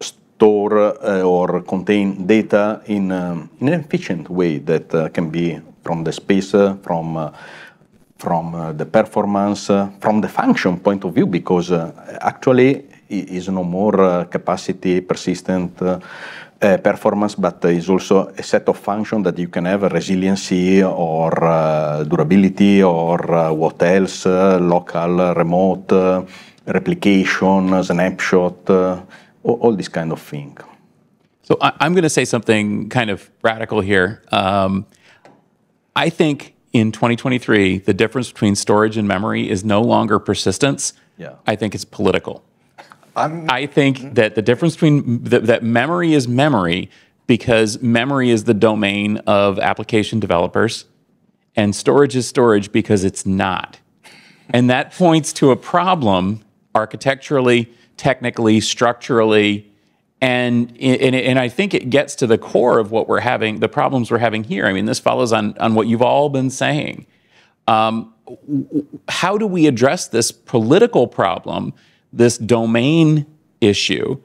store 0.00 0.78
uh, 0.78 1.22
or 1.22 1.62
contain 1.62 2.26
data 2.26 2.80
in, 2.86 3.12
um, 3.12 3.50
in 3.60 3.68
an 3.68 3.80
efficient 3.80 4.30
way 4.30 4.56
that 4.58 4.94
uh, 4.94 5.08
can 5.10 5.28
be 5.28 5.60
from 5.84 6.02
the 6.02 6.12
space, 6.12 6.54
uh, 6.54 6.76
from 6.82 7.30
from 8.20 8.54
uh, 8.54 8.72
the 8.72 8.84
performance, 8.84 9.70
uh, 9.70 9.88
from 9.98 10.20
the 10.20 10.28
function 10.28 10.78
point 10.78 11.04
of 11.04 11.14
view, 11.14 11.26
because 11.26 11.72
uh, 11.72 11.90
actually 12.20 12.84
it 13.08 13.30
is 13.30 13.48
no 13.48 13.64
more 13.64 14.00
uh, 14.00 14.24
capacity 14.24 15.00
persistent 15.00 15.80
uh, 15.82 15.98
uh, 16.60 16.76
performance, 16.76 17.34
but 17.34 17.64
is 17.64 17.88
also 17.88 18.28
a 18.36 18.42
set 18.42 18.68
of 18.68 18.78
functions 18.78 19.24
that 19.24 19.38
you 19.38 19.48
can 19.48 19.64
have 19.64 19.82
resiliency 19.90 20.82
or 20.82 21.30
durability 22.06 22.82
or 22.82 23.18
what 23.54 23.82
else, 23.82 24.26
local, 24.26 25.34
remote, 25.34 25.90
replication, 26.66 27.82
snapshot, 27.82 28.68
all, 28.68 29.06
all 29.42 29.72
this 29.74 29.88
kind 29.88 30.12
of 30.12 30.20
thing. 30.20 30.56
So 31.42 31.56
I, 31.62 31.72
I'm 31.80 31.94
going 31.94 32.04
to 32.04 32.10
say 32.10 32.26
something 32.26 32.90
kind 32.90 33.08
of 33.08 33.30
radical 33.42 33.80
here. 33.80 34.22
Um, 34.30 34.84
I 35.96 36.10
think 36.10 36.54
in 36.72 36.92
2023, 36.92 37.78
the 37.78 37.94
difference 37.94 38.30
between 38.30 38.54
storage 38.54 38.96
and 38.96 39.06
memory 39.06 39.48
is 39.48 39.64
no 39.64 39.80
longer 39.82 40.18
persistence. 40.18 40.92
Yeah. 41.16 41.34
I 41.46 41.56
think 41.56 41.74
it's 41.74 41.84
political. 41.84 42.44
I'm, 43.16 43.50
i 43.50 43.66
think 43.66 43.98
mm-hmm. 43.98 44.14
that 44.14 44.36
the 44.36 44.42
difference 44.42 44.76
between 44.76 45.24
that, 45.24 45.46
that 45.46 45.64
memory 45.64 46.14
is 46.14 46.28
memory 46.28 46.88
because 47.26 47.82
memory 47.82 48.30
is 48.30 48.44
the 48.44 48.54
domain 48.54 49.18
of 49.18 49.58
application 49.58 50.18
developers, 50.18 50.86
and 51.54 51.76
storage 51.76 52.16
is 52.16 52.26
storage 52.26 52.72
because 52.72 53.04
it's 53.04 53.24
not. 53.24 53.78
And 54.48 54.68
that 54.68 54.92
points 54.92 55.32
to 55.34 55.52
a 55.52 55.56
problem 55.56 56.44
architecturally, 56.74 57.72
technically, 57.96 58.58
structurally, 58.60 59.69
and, 60.20 60.70
and, 60.80 61.14
and 61.14 61.38
I 61.38 61.48
think 61.48 61.72
it 61.72 61.88
gets 61.88 62.14
to 62.16 62.26
the 62.26 62.36
core 62.36 62.78
of 62.78 62.90
what 62.90 63.08
we're 63.08 63.20
having, 63.20 63.60
the 63.60 63.68
problems 63.68 64.10
we're 64.10 64.18
having 64.18 64.44
here. 64.44 64.66
I 64.66 64.72
mean, 64.72 64.84
this 64.84 64.98
follows 64.98 65.32
on, 65.32 65.56
on 65.58 65.74
what 65.74 65.86
you've 65.86 66.02
all 66.02 66.28
been 66.28 66.50
saying. 66.50 67.06
Um, 67.66 68.12
how 69.08 69.38
do 69.38 69.46
we 69.46 69.66
address 69.66 70.08
this 70.08 70.30
political 70.30 71.06
problem, 71.06 71.72
this 72.12 72.36
domain 72.36 73.26
issue, 73.60 74.20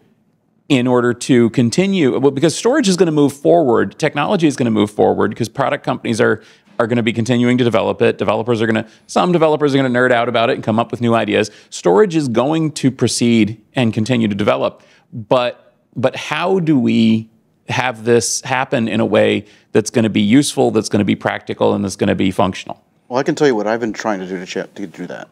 in 0.67 0.88
order 0.88 1.13
to 1.13 1.49
continue? 1.51 2.17
Well, 2.19 2.31
because 2.31 2.55
storage 2.55 2.89
is 2.89 2.97
going 2.97 3.08
to 3.08 3.12
move 3.12 3.34
forward, 3.34 3.97
technology 3.99 4.47
is 4.47 4.55
going 4.55 4.65
to 4.65 4.71
move 4.71 4.91
forward 4.91 5.29
because 5.29 5.49
product 5.49 5.84
companies 5.84 6.19
are 6.19 6.41
are 6.77 6.88
going 6.88 6.97
to 6.97 7.03
be 7.03 7.13
continuing 7.13 7.58
to 7.58 7.63
develop 7.63 8.01
it. 8.01 8.17
Developers 8.17 8.62
are 8.62 8.65
going 8.65 8.84
to 8.84 8.89
some 9.08 9.31
developers 9.31 9.73
are 9.73 9.77
going 9.77 9.91
to 9.91 9.97
nerd 9.97 10.12
out 10.12 10.27
about 10.27 10.49
it 10.49 10.53
and 10.53 10.63
come 10.63 10.77
up 10.77 10.91
with 10.91 11.01
new 11.01 11.13
ideas. 11.13 11.49
Storage 11.69 12.15
is 12.15 12.27
going 12.27 12.71
to 12.73 12.91
proceed 12.91 13.63
and 13.75 13.93
continue 13.93 14.27
to 14.27 14.36
develop, 14.36 14.81
but 15.13 15.64
but 15.95 16.15
how 16.15 16.60
do 16.60 16.77
we 16.77 17.29
have 17.69 18.03
this 18.03 18.41
happen 18.41 18.88
in 18.88 18.99
a 18.99 19.05
way 19.05 19.45
that's 19.71 19.89
going 19.89 20.03
to 20.03 20.10
be 20.10 20.21
useful, 20.21 20.71
that's 20.71 20.89
going 20.89 20.99
to 20.99 21.05
be 21.05 21.15
practical, 21.15 21.73
and 21.73 21.84
that's 21.84 21.95
going 21.95 22.10
to 22.10 22.15
be 22.15 22.31
functional? 22.31 22.84
Well, 23.08 23.19
I 23.19 23.23
can 23.23 23.36
tell 23.36 23.47
you 23.47 23.55
what 23.55 23.67
I've 23.67 23.79
been 23.79 23.93
trying 23.93 24.19
to 24.19 24.27
do 24.27 24.43
to, 24.43 24.45
ch- 24.45 24.73
to 24.75 24.88
do 24.88 25.08
that. 25.08 25.29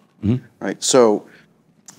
Right. 0.60 0.82
So, 0.82 1.28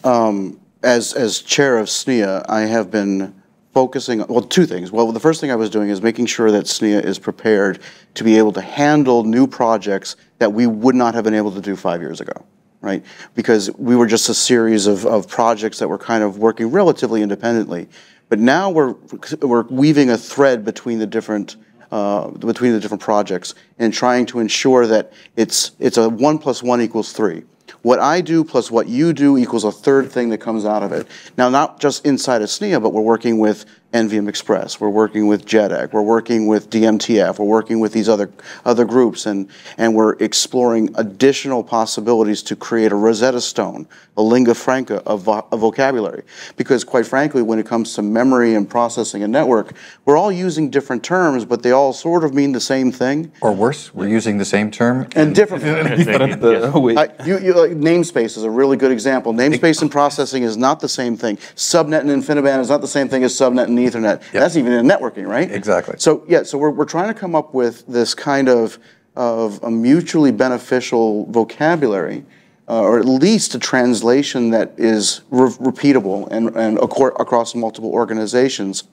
um, 0.03 0.59
as 0.83 1.13
as 1.13 1.41
chair 1.41 1.79
of 1.79 1.89
SNIA, 1.89 2.45
I 2.49 2.63
have 2.63 2.91
been 2.91 3.35
focusing 3.73 4.23
on 4.23 4.29
well 4.29 4.43
two 4.43 4.67
things. 4.67 4.91
Well, 4.93 5.11
the 5.13 5.21
first 5.21 5.41
thing 5.41 5.51
I 5.51 5.57
was 5.57 5.69
doing 5.69 5.91
is 5.91 6.01
making 6.01 6.27
sure 6.27 6.51
that 6.51 6.65
SNIA 6.65 7.05
is 7.05 7.19
prepared 7.19 7.81
to 8.15 8.25
be 8.25 8.39
able 8.39 8.53
to 8.53 8.61
handle 8.61 9.25
new 9.25 9.47
projects 9.47 10.17
that 10.39 10.53
we 10.53 10.67
would 10.67 10.95
not 10.95 11.15
have 11.15 11.25
been 11.25 11.35
able 11.35 11.53
to 11.53 11.61
do 11.61 11.77
five 11.77 12.01
years 12.01 12.21
ago. 12.21 12.45
Right, 12.81 13.03
because 13.35 13.71
we 13.79 13.97
were 13.97 14.07
just 14.07 14.29
a 14.29 14.35
series 14.35 14.87
of, 14.87 15.07
of 15.07 15.27
projects 15.27 15.79
that 15.79 15.89
were 15.89 15.97
kind 15.97 16.23
of 16.23 16.37
working 16.37 16.71
relatively 16.71 17.23
independently, 17.23 17.89
but 18.29 18.39
now 18.39 18.71
we're 18.71 18.95
we're 19.41 19.63
weaving 19.63 20.11
a 20.11 20.19
thread 20.19 20.65
between 20.65 20.99
the 20.99 21.07
different 21.07 21.57
uh, 21.91 22.29
between 22.29 22.73
the 22.73 22.81
different 22.81 23.03
projects 23.03 23.55
and 23.79 23.93
trying 23.93 24.27
to 24.27 24.41
ensure 24.41 24.87
that 24.87 25.13
it's 25.37 25.73
it's 25.79 25.97
a 25.97 26.09
one 26.09 26.39
plus 26.39 26.63
one 26.63 26.81
equals 26.81 27.13
three. 27.13 27.45
What 27.83 27.99
I 27.99 28.21
do 28.21 28.45
plus 28.45 28.71
what 28.71 28.89
you 28.89 29.13
do 29.13 29.37
equals 29.37 29.65
a 29.65 29.73
third 29.73 30.11
thing 30.11 30.31
that 30.31 30.39
comes 30.39 30.65
out 30.65 30.83
of 30.83 30.93
it. 30.93 31.07
Now, 31.37 31.49
not 31.51 31.81
just 31.81 32.05
inside 32.07 32.43
of 32.43 32.49
SNIA, 32.49 32.83
but 32.83 32.93
we're 32.93 33.03
working 33.03 33.39
with 33.39 33.65
NVM 33.93 34.29
Express, 34.29 34.81
we're 34.81 34.89
working 34.89 35.29
with 35.29 35.47
JEDEC, 35.47 35.93
we're 35.93 36.03
working 36.03 36.49
with 36.49 36.69
DMTF, 36.69 37.39
we're 37.39 37.45
working 37.45 37.79
with 37.79 37.93
these 37.93 38.09
other 38.09 38.29
other 38.65 38.85
groups, 38.85 39.25
and 39.25 39.49
and 39.79 39.95
we're 39.95 40.15
exploring 40.15 40.91
additional 40.97 41.63
possibilities 41.63 42.43
to 42.43 42.57
create 42.57 42.91
a 42.91 42.97
Rosetta 42.97 43.41
Stone, 43.41 43.87
a 44.17 44.23
lingua 44.23 44.55
franca 44.55 44.97
of, 45.07 45.23
vo- 45.23 45.47
of 45.53 45.61
vocabulary. 45.61 46.25
Because 46.57 46.83
quite 46.83 47.07
frankly, 47.07 47.41
when 47.41 47.61
it 47.61 47.67
comes 47.67 47.95
to 47.95 48.03
memory 48.03 48.57
and 48.57 48.69
processing 48.69 49.23
and 49.23 49.33
network, 49.33 49.75
we're 50.05 50.17
all 50.17 50.33
using 50.33 50.71
different 50.71 51.05
terms, 51.05 51.45
but 51.45 51.63
they 51.63 51.71
all 51.71 51.93
sort 51.93 52.25
of 52.25 52.35
mean 52.35 52.51
the 52.51 52.61
same 52.61 52.91
thing 52.91 53.31
Or 53.43 53.53
worse, 53.53 53.95
we're 53.95 54.09
using 54.09 54.39
the 54.39 54.45
same 54.45 54.73
term. 54.73 55.07
and 55.15 55.35
different. 55.37 55.63
Different 56.05 56.43
uh, 56.75 56.81
way. 56.81 56.97
I, 56.97 57.11
you, 57.25 57.39
you, 57.39 57.64
namespace 57.71 58.37
is 58.37 58.45
a 58.45 58.51
really 58.51 58.77
good 58.77 58.93
example. 58.93 59.33
Namespace 59.33 59.83
and 59.83 59.91
processing 59.91 60.43
is 60.43 60.57
not 60.57 60.81
the 60.81 60.89
same 60.89 61.17
thing. 61.17 61.37
Subnet 61.57 62.01
and 62.01 62.11
InfiniBand 62.11 62.61
is 62.61 62.69
not 62.69 62.81
the 62.81 62.89
same 62.89 63.09
thing 63.09 63.25
as 63.25 63.33
subnet 63.35 63.65
and 63.65 63.79
Ethernet. 63.79 64.23
That's 64.33 64.57
even 64.57 64.73
in 64.73 64.87
networking, 64.87 65.27
right? 65.27 65.51
Exactly. 65.51 65.97
So 65.99 66.25
yeah, 66.29 66.43
so 66.43 66.59
we're, 66.59 66.71
we're 66.71 66.85
trying 66.85 67.13
to 67.13 67.19
come 67.19 67.35
up 67.35 67.55
with 67.55 67.87
this 67.87 68.15
kind 68.15 68.49
of 68.49 68.79
of 69.17 69.63
a 69.63 69.71
mutually 69.71 70.33
beneficial 70.33 71.27
vocabulary, 71.27 72.25
uh, 72.69 72.81
or 72.81 72.99
at 72.99 73.05
least 73.05 73.55
a 73.55 73.59
translation 73.61 74.51
that 74.51 74.75
is 74.77 75.21
re- 75.31 75.51
repeatable 75.51 76.29
and 76.31 76.49
and 76.57 76.79
acor- 76.79 77.19
across 77.21 77.55
multiple 77.55 77.91
organizations 77.91 78.85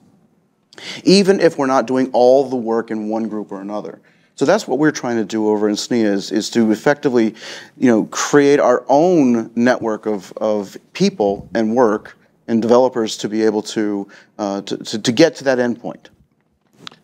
even 1.04 1.40
if 1.40 1.58
we're 1.58 1.66
not 1.66 1.86
doing 1.86 2.10
all 2.12 2.48
the 2.48 2.56
work 2.56 2.90
in 2.90 3.08
one 3.08 3.28
group 3.28 3.52
or 3.52 3.60
another. 3.60 4.00
So 4.34 4.44
that's 4.44 4.66
what 4.66 4.78
we're 4.78 4.92
trying 4.92 5.16
to 5.16 5.24
do 5.24 5.48
over 5.48 5.68
in 5.68 5.74
SNIA 5.74 6.04
is, 6.04 6.32
is 6.32 6.50
to 6.50 6.70
effectively, 6.70 7.34
you 7.76 7.90
know, 7.90 8.04
create 8.04 8.60
our 8.60 8.84
own 8.88 9.50
network 9.54 10.06
of, 10.06 10.32
of 10.38 10.76
people 10.94 11.48
and 11.54 11.76
work 11.76 12.16
and 12.48 12.62
developers 12.62 13.16
to 13.18 13.28
be 13.28 13.42
able 13.42 13.62
to, 13.62 14.08
uh, 14.38 14.62
to, 14.62 14.76
to, 14.78 14.98
to 14.98 15.12
get 15.12 15.36
to 15.36 15.44
that 15.44 15.58
endpoint. 15.58 16.08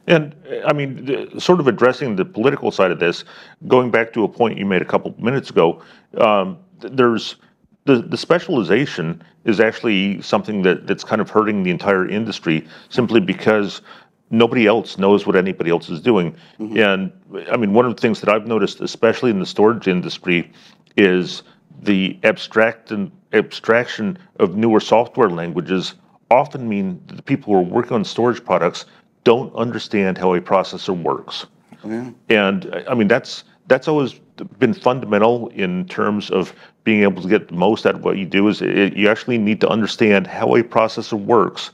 And 0.07 0.35
I 0.67 0.73
mean, 0.73 1.39
sort 1.39 1.61
of 1.61 1.69
addressing 1.69 2.17
the 2.17 2.25
political 2.25 2.71
side 2.71 2.91
of 2.91 2.99
this, 2.99 3.25
going 3.67 3.91
back 3.91 4.13
to 4.15 4.25
a 4.25 4.29
point 4.29 4.59
you 4.59 4.65
made 4.65 4.81
a 4.81 4.87
couple 4.87 5.15
minutes 5.19 5.51
ago, 5.51 5.83
um, 6.17 6.59
th- 6.81 6.95
there's 6.95 7.37
the, 7.85 8.03
the 8.03 8.17
specialization 8.17 9.23
is 9.45 9.61
actually 9.61 10.21
something 10.23 10.63
that, 10.63 10.87
that's 10.87 11.05
kind 11.05 11.21
of 11.21 11.29
hurting 11.31 11.63
the 11.63 11.71
entire 11.71 12.09
industry 12.09 12.67
simply 12.89 13.21
because 13.21 13.83
nobody 14.31 14.67
else 14.67 14.99
knows 14.99 15.27
what 15.27 15.37
anybody 15.37 15.71
else 15.71 15.89
is 15.89 16.01
doing. 16.01 16.35
Mm-hmm. 16.59 16.79
And 16.79 17.49
I 17.51 17.57
mean, 17.57 17.73
one 17.73 17.87
of 17.87 17.95
the 17.95 18.01
things 18.01 18.21
that 18.21 18.29
I've 18.29 18.47
noticed, 18.47 18.81
especially 18.81 19.31
in 19.31 19.41
the 19.41 19.47
storage 19.47 19.89
industry, 19.89 20.51
is 20.97 21.43
the 21.83 22.19
abstract 22.25 22.91
and 22.91 23.11
abstraction 23.33 24.19
of 24.39 24.57
newer 24.57 24.81
software 24.81 25.31
languages 25.31 25.95
often 26.31 26.69
mean 26.69 27.01
that 27.07 27.17
the 27.17 27.23
people 27.23 27.53
who 27.53 27.61
are 27.61 27.63
working 27.63 27.93
on 27.93 28.05
storage 28.05 28.45
products 28.45 28.85
don't 29.25 29.55
understand 29.55 30.19
how 30.19 30.35
a 30.35 30.41
processor 30.41 30.97
works. 31.01 31.47
Oh, 31.85 32.15
and 32.29 32.85
I 32.89 32.95
mean 32.95 33.09
that's 33.09 33.45
that's 33.69 33.87
always 33.87 34.15
been 34.59 34.75
fundamental 34.75 35.49
in 35.49 35.87
terms 35.87 36.31
of 36.31 36.53
being 36.85 37.03
able 37.03 37.23
to 37.23 37.29
get 37.29 37.49
the 37.49 37.55
most 37.55 37.87
out 37.87 37.95
of 37.95 38.05
what 38.05 38.17
you 38.17 38.25
do 38.25 38.49
is 38.49 38.63
it, 38.63 38.97
you 38.97 39.09
actually 39.09 39.39
need 39.39 39.61
to 39.61 39.69
understand 39.69 40.27
how 40.27 40.55
a 40.55 40.63
processor 40.63 41.19
works 41.19 41.71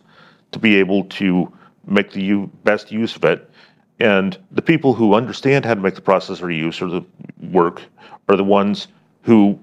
to 0.53 0.59
be 0.59 0.77
able 0.77 1.05
to 1.05 1.53
make 1.87 2.13
the 2.13 2.23
u- 2.23 2.51
best 2.65 2.91
use 2.91 3.17
of 3.17 3.25
it. 3.25 3.51
And 4.01 4.39
the 4.51 4.63
people 4.63 4.95
who 4.95 5.15
understand 5.15 5.65
how 5.65 5.75
to 5.75 5.81
make 5.81 5.95
the 5.95 6.01
processor 6.01 6.55
use 6.55 6.83
or 6.83 6.89
the 6.89 7.05
work 7.51 7.83
are 8.29 8.37
the 8.37 8.45
ones 8.45 8.89
who 9.23 9.59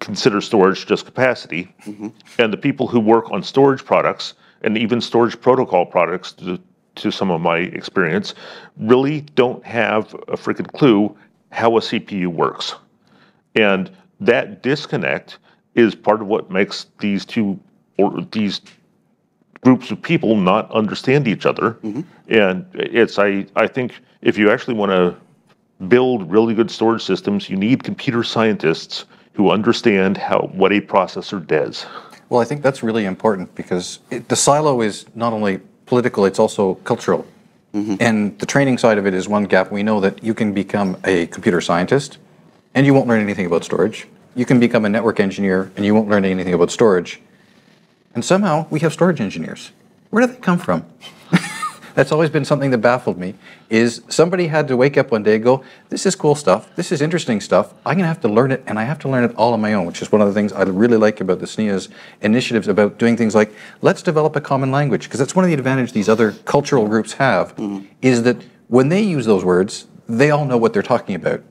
consider 0.00 0.40
storage 0.40 0.86
just 0.86 1.04
capacity. 1.04 1.74
Mm-hmm. 1.84 2.08
And 2.38 2.52
the 2.52 2.56
people 2.56 2.86
who 2.86 3.00
work 3.00 3.30
on 3.30 3.42
storage 3.42 3.84
products 3.84 4.34
and 4.62 4.76
even 4.76 5.00
storage 5.00 5.40
protocol 5.40 5.86
products, 5.86 6.32
to, 6.32 6.58
to 6.96 7.10
some 7.10 7.30
of 7.30 7.40
my 7.40 7.58
experience, 7.58 8.34
really 8.76 9.22
don't 9.34 9.64
have 9.64 10.12
a 10.28 10.36
freaking 10.36 10.70
clue 10.72 11.16
how 11.52 11.76
a 11.76 11.80
CPU 11.80 12.28
works. 12.28 12.74
And 13.54 13.90
that 14.20 14.62
disconnect 14.62 15.38
is 15.74 15.94
part 15.94 16.20
of 16.20 16.26
what 16.26 16.50
makes 16.50 16.86
these 16.98 17.24
two 17.24 17.58
or 17.96 18.20
these 18.32 18.60
groups 19.60 19.90
of 19.90 20.00
people 20.00 20.36
not 20.36 20.70
understand 20.72 21.28
each 21.28 21.46
other. 21.46 21.72
Mm-hmm. 21.82 22.00
And 22.28 22.66
it's 22.74 23.18
I 23.18 23.46
I 23.56 23.66
think 23.66 24.00
if 24.22 24.38
you 24.38 24.50
actually 24.50 24.74
want 24.74 24.92
to 24.92 25.16
build 25.88 26.30
really 26.30 26.54
good 26.54 26.70
storage 26.70 27.02
systems, 27.02 27.48
you 27.48 27.56
need 27.56 27.82
computer 27.82 28.22
scientists 28.22 29.06
who 29.32 29.50
understand 29.50 30.16
how 30.16 30.50
what 30.52 30.72
a 30.72 30.80
processor 30.80 31.44
does. 31.46 31.86
Well, 32.28 32.40
I 32.40 32.44
think 32.44 32.62
that's 32.62 32.82
really 32.82 33.06
important 33.06 33.54
because 33.54 34.00
it, 34.10 34.28
the 34.28 34.36
silo 34.36 34.82
is 34.82 35.06
not 35.14 35.32
only 35.32 35.60
political, 35.86 36.24
it's 36.24 36.38
also 36.38 36.74
cultural. 36.84 37.26
Mm-hmm. 37.74 37.96
And 38.00 38.38
the 38.38 38.46
training 38.46 38.78
side 38.78 38.98
of 38.98 39.06
it 39.06 39.14
is 39.14 39.28
one 39.28 39.44
gap. 39.44 39.70
We 39.72 39.82
know 39.82 40.00
that 40.00 40.22
you 40.22 40.34
can 40.34 40.52
become 40.52 40.96
a 41.04 41.26
computer 41.26 41.60
scientist 41.60 42.18
and 42.74 42.86
you 42.86 42.94
won't 42.94 43.08
learn 43.08 43.20
anything 43.20 43.46
about 43.46 43.64
storage. 43.64 44.06
You 44.34 44.44
can 44.44 44.60
become 44.60 44.84
a 44.84 44.88
network 44.88 45.20
engineer 45.20 45.72
and 45.76 45.84
you 45.84 45.94
won't 45.94 46.08
learn 46.08 46.24
anything 46.24 46.54
about 46.54 46.70
storage. 46.70 47.20
And 48.14 48.24
somehow 48.24 48.66
we 48.70 48.80
have 48.80 48.92
storage 48.92 49.20
engineers. 49.20 49.72
Where 50.10 50.26
do 50.26 50.32
they 50.32 50.38
come 50.38 50.58
from? 50.58 50.84
That's 51.94 52.12
always 52.12 52.30
been 52.30 52.44
something 52.44 52.70
that 52.70 52.78
baffled 52.78 53.18
me. 53.18 53.34
Is 53.68 54.02
somebody 54.08 54.46
had 54.46 54.68
to 54.68 54.76
wake 54.76 54.96
up 54.96 55.10
one 55.10 55.22
day 55.22 55.36
and 55.36 55.44
go, 55.44 55.64
"This 55.88 56.06
is 56.06 56.14
cool 56.14 56.34
stuff. 56.34 56.74
This 56.76 56.92
is 56.92 57.00
interesting 57.00 57.40
stuff. 57.40 57.74
I'm 57.84 57.96
gonna 57.96 58.08
have 58.08 58.20
to 58.22 58.28
learn 58.28 58.52
it, 58.52 58.62
and 58.66 58.78
I 58.78 58.84
have 58.84 58.98
to 59.00 59.08
learn 59.08 59.24
it 59.24 59.34
all 59.36 59.52
on 59.52 59.60
my 59.60 59.74
own." 59.74 59.86
Which 59.86 60.02
is 60.02 60.10
one 60.10 60.20
of 60.20 60.28
the 60.28 60.34
things 60.34 60.52
I 60.52 60.62
really 60.62 60.96
like 60.96 61.20
about 61.20 61.40
the 61.40 61.46
SNIA's 61.46 61.88
initiatives 62.20 62.68
about 62.68 62.98
doing 62.98 63.16
things 63.16 63.34
like 63.34 63.52
let's 63.82 64.02
develop 64.02 64.34
a 64.36 64.40
common 64.40 64.70
language 64.70 65.04
because 65.04 65.18
that's 65.18 65.36
one 65.36 65.44
of 65.44 65.48
the 65.48 65.54
advantages 65.54 65.92
these 65.92 66.08
other 66.08 66.32
cultural 66.44 66.86
groups 66.88 67.14
have 67.14 67.54
mm-hmm. 67.56 67.86
is 68.02 68.22
that 68.22 68.38
when 68.68 68.88
they 68.88 69.02
use 69.02 69.26
those 69.26 69.44
words, 69.44 69.86
they 70.08 70.30
all 70.30 70.44
know 70.44 70.56
what 70.56 70.72
they're 70.72 70.82
talking 70.82 71.14
about. 71.14 71.42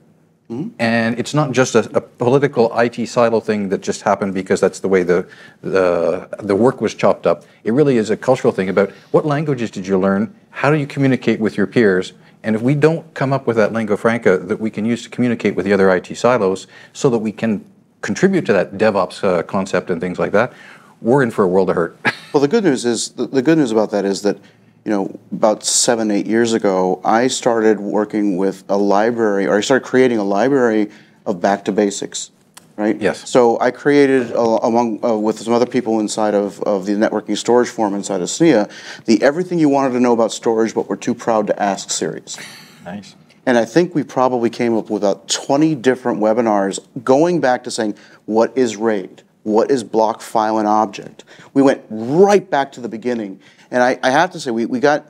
And 0.78 1.18
it's 1.18 1.32
not 1.32 1.52
just 1.52 1.74
a, 1.76 1.88
a 1.96 2.00
political 2.00 2.76
IT 2.76 3.06
silo 3.06 3.40
thing 3.40 3.68
that 3.68 3.82
just 3.82 4.02
happened 4.02 4.34
because 4.34 4.60
that's 4.60 4.80
the 4.80 4.88
way 4.88 5.04
the, 5.04 5.28
the 5.62 6.28
the 6.40 6.56
work 6.56 6.80
was 6.80 6.94
chopped 6.94 7.26
up. 7.26 7.44
It 7.62 7.72
really 7.72 7.98
is 7.98 8.10
a 8.10 8.16
cultural 8.16 8.52
thing 8.52 8.68
about 8.68 8.90
what 9.12 9.24
languages 9.24 9.70
did 9.70 9.86
you 9.86 9.98
learn? 9.98 10.34
How 10.50 10.70
do 10.70 10.76
you 10.76 10.86
communicate 10.86 11.38
with 11.38 11.56
your 11.56 11.68
peers? 11.68 12.14
And 12.42 12.56
if 12.56 12.62
we 12.62 12.74
don't 12.74 13.12
come 13.14 13.32
up 13.32 13.46
with 13.46 13.56
that 13.58 13.72
lingua 13.72 13.96
franca 13.96 14.38
that 14.38 14.58
we 14.58 14.70
can 14.70 14.84
use 14.84 15.04
to 15.04 15.08
communicate 15.08 15.54
with 15.54 15.66
the 15.66 15.72
other 15.72 15.94
IT 15.94 16.16
silos, 16.16 16.66
so 16.92 17.10
that 17.10 17.18
we 17.18 17.32
can 17.32 17.64
contribute 18.00 18.46
to 18.46 18.52
that 18.52 18.72
DevOps 18.72 19.22
uh, 19.22 19.42
concept 19.42 19.90
and 19.90 20.00
things 20.00 20.18
like 20.18 20.32
that, 20.32 20.52
we're 21.00 21.22
in 21.22 21.30
for 21.30 21.44
a 21.44 21.48
world 21.48 21.70
of 21.70 21.76
hurt. 21.76 21.98
Well, 22.32 22.40
the 22.40 22.48
good 22.48 22.64
news 22.64 22.84
is 22.84 23.10
the, 23.10 23.26
the 23.26 23.42
good 23.42 23.58
news 23.58 23.72
about 23.72 23.90
that 23.90 24.04
is 24.04 24.22
that, 24.22 24.38
you 24.84 24.90
know, 24.90 25.18
about 25.32 25.64
seven 25.64 26.10
eight 26.10 26.26
years 26.26 26.52
ago, 26.52 27.00
I 27.04 27.26
started 27.26 27.80
working 27.80 28.36
with 28.36 28.64
a 28.68 28.76
library, 28.76 29.46
or 29.46 29.56
I 29.56 29.60
started 29.60 29.86
creating 29.86 30.18
a 30.18 30.24
library 30.24 30.90
of 31.26 31.40
back 31.40 31.64
to 31.66 31.72
basics, 31.72 32.30
right? 32.76 33.00
Yes. 33.00 33.28
So 33.28 33.60
I 33.60 33.70
created 33.70 34.32
uh, 34.32 34.58
among 34.62 35.04
uh, 35.04 35.16
with 35.16 35.38
some 35.38 35.52
other 35.52 35.66
people 35.66 36.00
inside 36.00 36.34
of, 36.34 36.60
of 36.62 36.86
the 36.86 36.92
networking 36.92 37.36
storage 37.36 37.68
forum 37.68 37.94
inside 37.94 38.22
of 38.22 38.28
SNIA, 38.28 38.70
the 39.04 39.22
everything 39.22 39.58
you 39.58 39.68
wanted 39.68 39.92
to 39.94 40.00
know 40.00 40.12
about 40.12 40.32
storage, 40.32 40.74
but 40.74 40.88
were 40.88 40.96
too 40.96 41.14
proud 41.14 41.46
to 41.48 41.62
ask 41.62 41.90
series. 41.90 42.38
Nice. 42.84 43.16
And 43.46 43.58
I 43.58 43.64
think 43.64 43.94
we 43.94 44.02
probably 44.02 44.50
came 44.50 44.76
up 44.76 44.90
with 44.90 45.02
about 45.02 45.28
20 45.28 45.74
different 45.76 46.20
webinars 46.20 46.78
going 47.02 47.40
back 47.40 47.64
to 47.64 47.70
saying, 47.70 47.96
what 48.26 48.56
is 48.56 48.76
RAID? 48.76 49.22
What 49.42 49.70
is 49.70 49.82
block 49.82 50.20
file 50.20 50.58
and 50.58 50.68
object? 50.68 51.24
We 51.54 51.62
went 51.62 51.82
right 51.88 52.48
back 52.48 52.72
to 52.72 52.80
the 52.80 52.88
beginning. 52.88 53.40
And 53.70 53.82
I, 53.82 53.98
I 54.02 54.10
have 54.10 54.32
to 54.32 54.40
say, 54.40 54.50
we, 54.50 54.66
we 54.66 54.80
got 54.80 55.06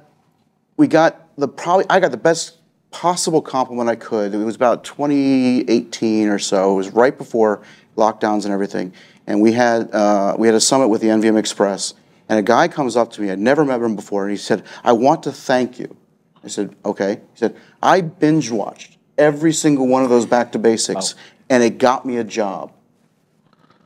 we 0.76 0.86
got 0.86 1.28
the 1.36 1.48
probably 1.48 1.86
I 1.88 2.00
got 2.00 2.10
the 2.10 2.16
best 2.16 2.58
possible 2.90 3.40
compliment 3.40 3.88
I 3.88 3.96
could. 3.96 4.34
It 4.34 4.38
was 4.38 4.56
about 4.56 4.84
2018 4.84 6.28
or 6.28 6.38
so. 6.38 6.72
It 6.72 6.76
was 6.76 6.90
right 6.90 7.16
before 7.16 7.62
lockdowns 7.96 8.44
and 8.44 8.52
everything. 8.52 8.92
And 9.26 9.40
we 9.40 9.52
had 9.52 9.92
uh, 9.94 10.36
we 10.38 10.46
had 10.48 10.54
a 10.54 10.60
summit 10.60 10.88
with 10.88 11.00
the 11.00 11.08
NVM 11.08 11.38
Express. 11.38 11.94
And 12.28 12.38
a 12.38 12.42
guy 12.42 12.68
comes 12.68 12.96
up 12.96 13.10
to 13.12 13.22
me. 13.22 13.30
I'd 13.30 13.40
never 13.40 13.64
met 13.64 13.80
him 13.80 13.96
before, 13.96 14.22
and 14.22 14.30
he 14.30 14.36
said, 14.36 14.64
"I 14.84 14.92
want 14.92 15.24
to 15.24 15.32
thank 15.32 15.80
you." 15.80 15.96
I 16.44 16.48
said, 16.48 16.76
"Okay." 16.84 17.14
He 17.14 17.38
said, 17.38 17.56
"I 17.82 18.02
binge 18.02 18.52
watched 18.52 18.98
every 19.18 19.52
single 19.52 19.88
one 19.88 20.04
of 20.04 20.10
those 20.10 20.26
back 20.26 20.52
to 20.52 20.58
basics, 20.58 21.16
and 21.48 21.62
it 21.64 21.78
got 21.78 22.06
me 22.06 22.18
a 22.18 22.24
job." 22.24 22.72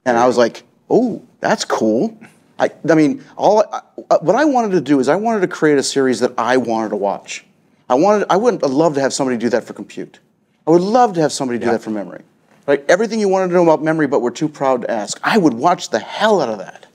And 0.04 0.18
I 0.18 0.26
was 0.26 0.36
like, 0.36 0.64
"Oh, 0.90 1.22
that's 1.40 1.64
cool." 1.64 2.18
I, 2.58 2.70
I 2.88 2.94
mean, 2.94 3.24
all 3.36 3.64
I, 3.72 3.80
I- 4.10 4.16
what 4.22 4.36
I 4.36 4.44
wanted 4.44 4.72
to 4.72 4.80
do 4.80 5.00
is 5.00 5.08
I 5.08 5.16
wanted 5.16 5.40
to 5.40 5.48
create 5.48 5.78
a 5.78 5.82
series 5.82 6.20
that 6.20 6.32
I 6.38 6.56
wanted 6.56 6.90
to 6.90 6.96
watch. 6.96 7.44
I 7.88 7.94
wanted, 7.94 8.26
I 8.30 8.36
wouldn't 8.36 8.62
love 8.62 8.94
to 8.94 9.00
have 9.00 9.12
somebody 9.12 9.36
do 9.36 9.48
that 9.50 9.64
for 9.64 9.72
compute. 9.72 10.18
I 10.66 10.70
would 10.70 10.80
love 10.80 11.14
to 11.14 11.20
have 11.20 11.32
somebody 11.32 11.58
do 11.58 11.66
that 11.66 11.82
for 11.82 11.90
memory. 11.90 12.22
Right? 12.66 12.82
Everything 12.88 13.20
you 13.20 13.28
wanted 13.28 13.48
to 13.48 13.54
know 13.54 13.62
about 13.62 13.82
memory, 13.82 14.06
but 14.06 14.22
we're 14.22 14.30
too 14.30 14.48
proud 14.48 14.82
to 14.82 14.90
ask. 14.90 15.20
I 15.22 15.36
would 15.36 15.52
watch 15.52 15.90
the 15.90 15.98
hell 15.98 16.40
out 16.40 16.48
of 16.48 16.58
that. 16.58 16.86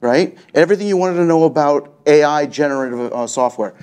Right? 0.00 0.38
Everything 0.54 0.88
you 0.88 0.96
wanted 0.96 1.16
to 1.16 1.24
know 1.24 1.44
about 1.44 1.92
AI 2.06 2.46
generative 2.46 3.12
uh, 3.12 3.26
software. 3.26 3.74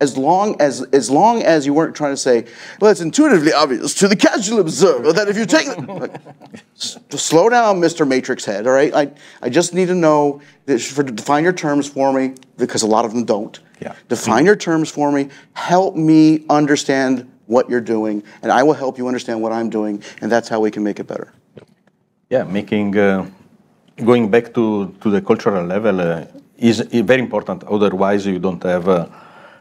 As 0.00 0.16
long 0.18 0.60
as 0.60 0.82
as 0.92 1.08
long 1.08 1.42
as 1.42 1.64
you 1.66 1.72
weren't 1.72 1.94
trying 1.94 2.12
to 2.12 2.16
say, 2.16 2.46
well, 2.80 2.90
it's 2.90 3.00
intuitively 3.00 3.52
obvious 3.52 3.94
to 3.94 4.08
the 4.08 4.16
casual 4.16 4.58
observer 4.60 5.12
that 5.12 5.28
if 5.28 5.36
you 5.38 5.46
take 5.46 5.66
the, 5.66 5.80
like, 6.02 6.14
s- 6.76 6.98
slow 7.10 7.48
down, 7.48 7.80
Mr. 7.80 8.06
Matrix 8.06 8.44
Head. 8.44 8.66
All 8.66 8.72
right, 8.72 8.92
I 8.94 9.10
I 9.40 9.48
just 9.48 9.72
need 9.72 9.86
to 9.88 9.94
know 9.94 10.40
that 10.66 10.80
for 10.80 11.04
define 11.04 11.44
your 11.44 11.52
terms 11.52 11.88
for 11.88 12.12
me 12.12 12.34
because 12.56 12.82
a 12.82 12.88
lot 12.88 13.04
of 13.04 13.12
them 13.12 13.24
don't. 13.24 13.58
Yeah. 13.80 13.94
Define 14.08 14.44
your 14.44 14.56
terms 14.56 14.90
for 14.90 15.12
me. 15.12 15.28
Help 15.52 15.94
me 15.96 16.44
understand 16.50 17.30
what 17.46 17.68
you're 17.70 17.80
doing, 17.96 18.22
and 18.42 18.50
I 18.50 18.62
will 18.62 18.74
help 18.74 18.98
you 18.98 19.06
understand 19.06 19.40
what 19.42 19.52
I'm 19.52 19.70
doing, 19.70 20.02
and 20.20 20.30
that's 20.32 20.48
how 20.48 20.58
we 20.60 20.70
can 20.70 20.82
make 20.82 20.98
it 20.98 21.06
better. 21.06 21.32
Yeah, 22.30 22.44
making 22.44 22.96
uh, 22.98 23.26
going 24.04 24.28
back 24.30 24.52
to, 24.54 24.92
to 25.02 25.10
the 25.10 25.20
cultural 25.20 25.64
level 25.64 26.00
uh, 26.00 26.24
is 26.58 26.80
very 26.80 27.20
important. 27.20 27.62
Otherwise, 27.64 28.26
you 28.26 28.38
don't 28.38 28.62
have 28.62 28.88
uh, 28.88 29.06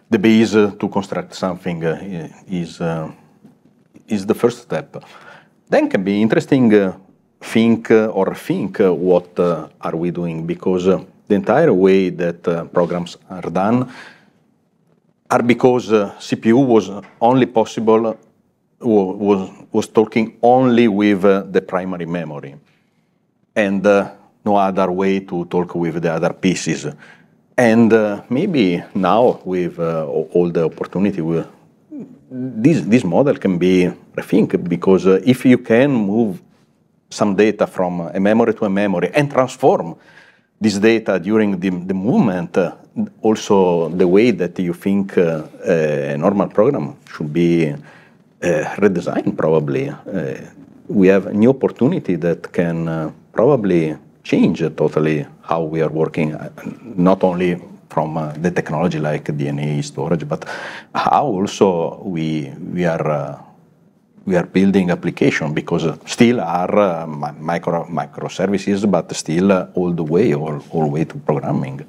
the 0.10 0.20
base 0.20 0.56
uh, 0.56 0.72
to 0.80 0.90
construct 0.90 1.34
something. 1.36 1.84
Uh, 1.84 2.30
is 2.48 2.82
uh, 2.82 3.12
is 4.08 4.26
the 4.26 4.36
first 4.36 4.64
step. 4.64 5.04
Then 5.70 5.90
can 5.90 6.04
be 6.04 6.22
interesting. 6.22 6.94
Think 7.42 7.92
or 7.92 8.36
think 8.36 8.80
what 8.80 9.38
are 9.38 9.96
we 9.96 10.12
doing 10.12 10.46
because 10.48 10.86
the 10.86 11.36
entire 11.36 11.74
way 11.74 12.10
that 12.10 12.72
programs 12.72 13.18
are 13.30 13.50
done 13.50 13.92
are 15.30 15.44
because 15.44 15.90
CPU 15.90 16.66
was 16.66 16.90
only 17.20 17.48
possible 17.48 18.18
was 18.80 19.50
was 19.72 19.88
talking 19.88 20.38
only 20.42 20.88
with 20.88 21.26
uh, 21.26 21.44
the 21.50 21.62
primary 21.62 22.06
memory 22.06 22.56
and 23.56 23.86
uh, 23.86 24.12
no 24.46 24.56
other 24.56 24.92
way 24.92 25.20
to 25.20 25.46
talk 25.46 25.74
with 25.76 26.02
the 26.02 26.14
other 26.14 26.34
pieces. 26.34 26.88
And 27.58 27.94
uh, 27.94 28.22
maybe 28.30 28.84
now 28.96 29.40
with 29.46 29.78
uh, 29.80 30.06
all 30.08 30.50
the 30.50 30.66
opportunity, 30.66 31.22
we- 31.22 31.44
this 32.32 32.82
this 32.82 33.04
model 33.04 33.36
can 33.36 33.60
be 33.60 33.92
rethink 34.16 34.58
because 34.68 35.06
uh, 35.06 35.22
if 35.24 35.46
you 35.46 35.60
can 35.60 35.92
move 35.94 36.42
some 37.10 37.36
data 37.36 37.68
from 37.68 38.02
a 38.02 38.20
memory 38.20 38.54
to 38.56 38.66
a 38.66 38.70
memory 38.70 39.12
and 39.14 39.30
transform 39.30 39.96
this 40.60 40.80
data 40.80 41.20
during 41.20 41.60
the, 41.60 41.70
the 41.70 41.94
movement, 41.94 42.58
uh, 42.58 42.72
also 43.22 43.90
the 43.90 44.08
way 44.08 44.32
that 44.32 44.58
you 44.58 44.74
think 44.74 45.16
uh, 45.18 45.44
a 45.64 46.18
normal 46.18 46.48
program 46.48 46.96
should 47.14 47.32
be 47.32 47.70
uh, 47.70 47.76
redesigned 48.82 49.38
probably. 49.38 49.94
We 50.88 51.08
have 51.08 51.28
a 51.28 51.34
new 51.34 51.50
opportunity 51.52 52.16
that 52.16 52.52
can 52.52 53.14
probably 53.32 53.96
change 54.24 54.60
totally 54.76 55.26
how 55.42 55.64
we 55.64 55.82
are 55.82 55.90
working, 55.90 56.36
not 56.82 57.24
only 57.24 57.62
from 57.90 58.18
uh, 58.18 58.34
the 58.34 58.50
technology 58.50 59.00
like 59.00 59.26
DNA 59.26 59.84
storage, 59.84 60.28
but 60.28 60.48
how 60.96 61.26
also 61.26 62.02
we, 62.04 62.52
we 62.74 62.86
are 62.86 63.08
uh, 63.10 63.42
we 64.26 64.36
are 64.38 64.46
building 64.46 64.90
application 64.90 65.54
because 65.54 65.86
still 66.06 66.40
are 66.40 66.80
uh, 66.80 67.06
micro 67.08 67.86
microservices, 67.86 68.90
but 68.90 69.14
still 69.16 69.52
all 69.76 69.92
the 69.92 70.04
way, 70.04 70.34
all, 70.34 70.64
all 70.72 70.90
way 70.90 71.04
to 71.04 71.18
programming. 71.18 71.86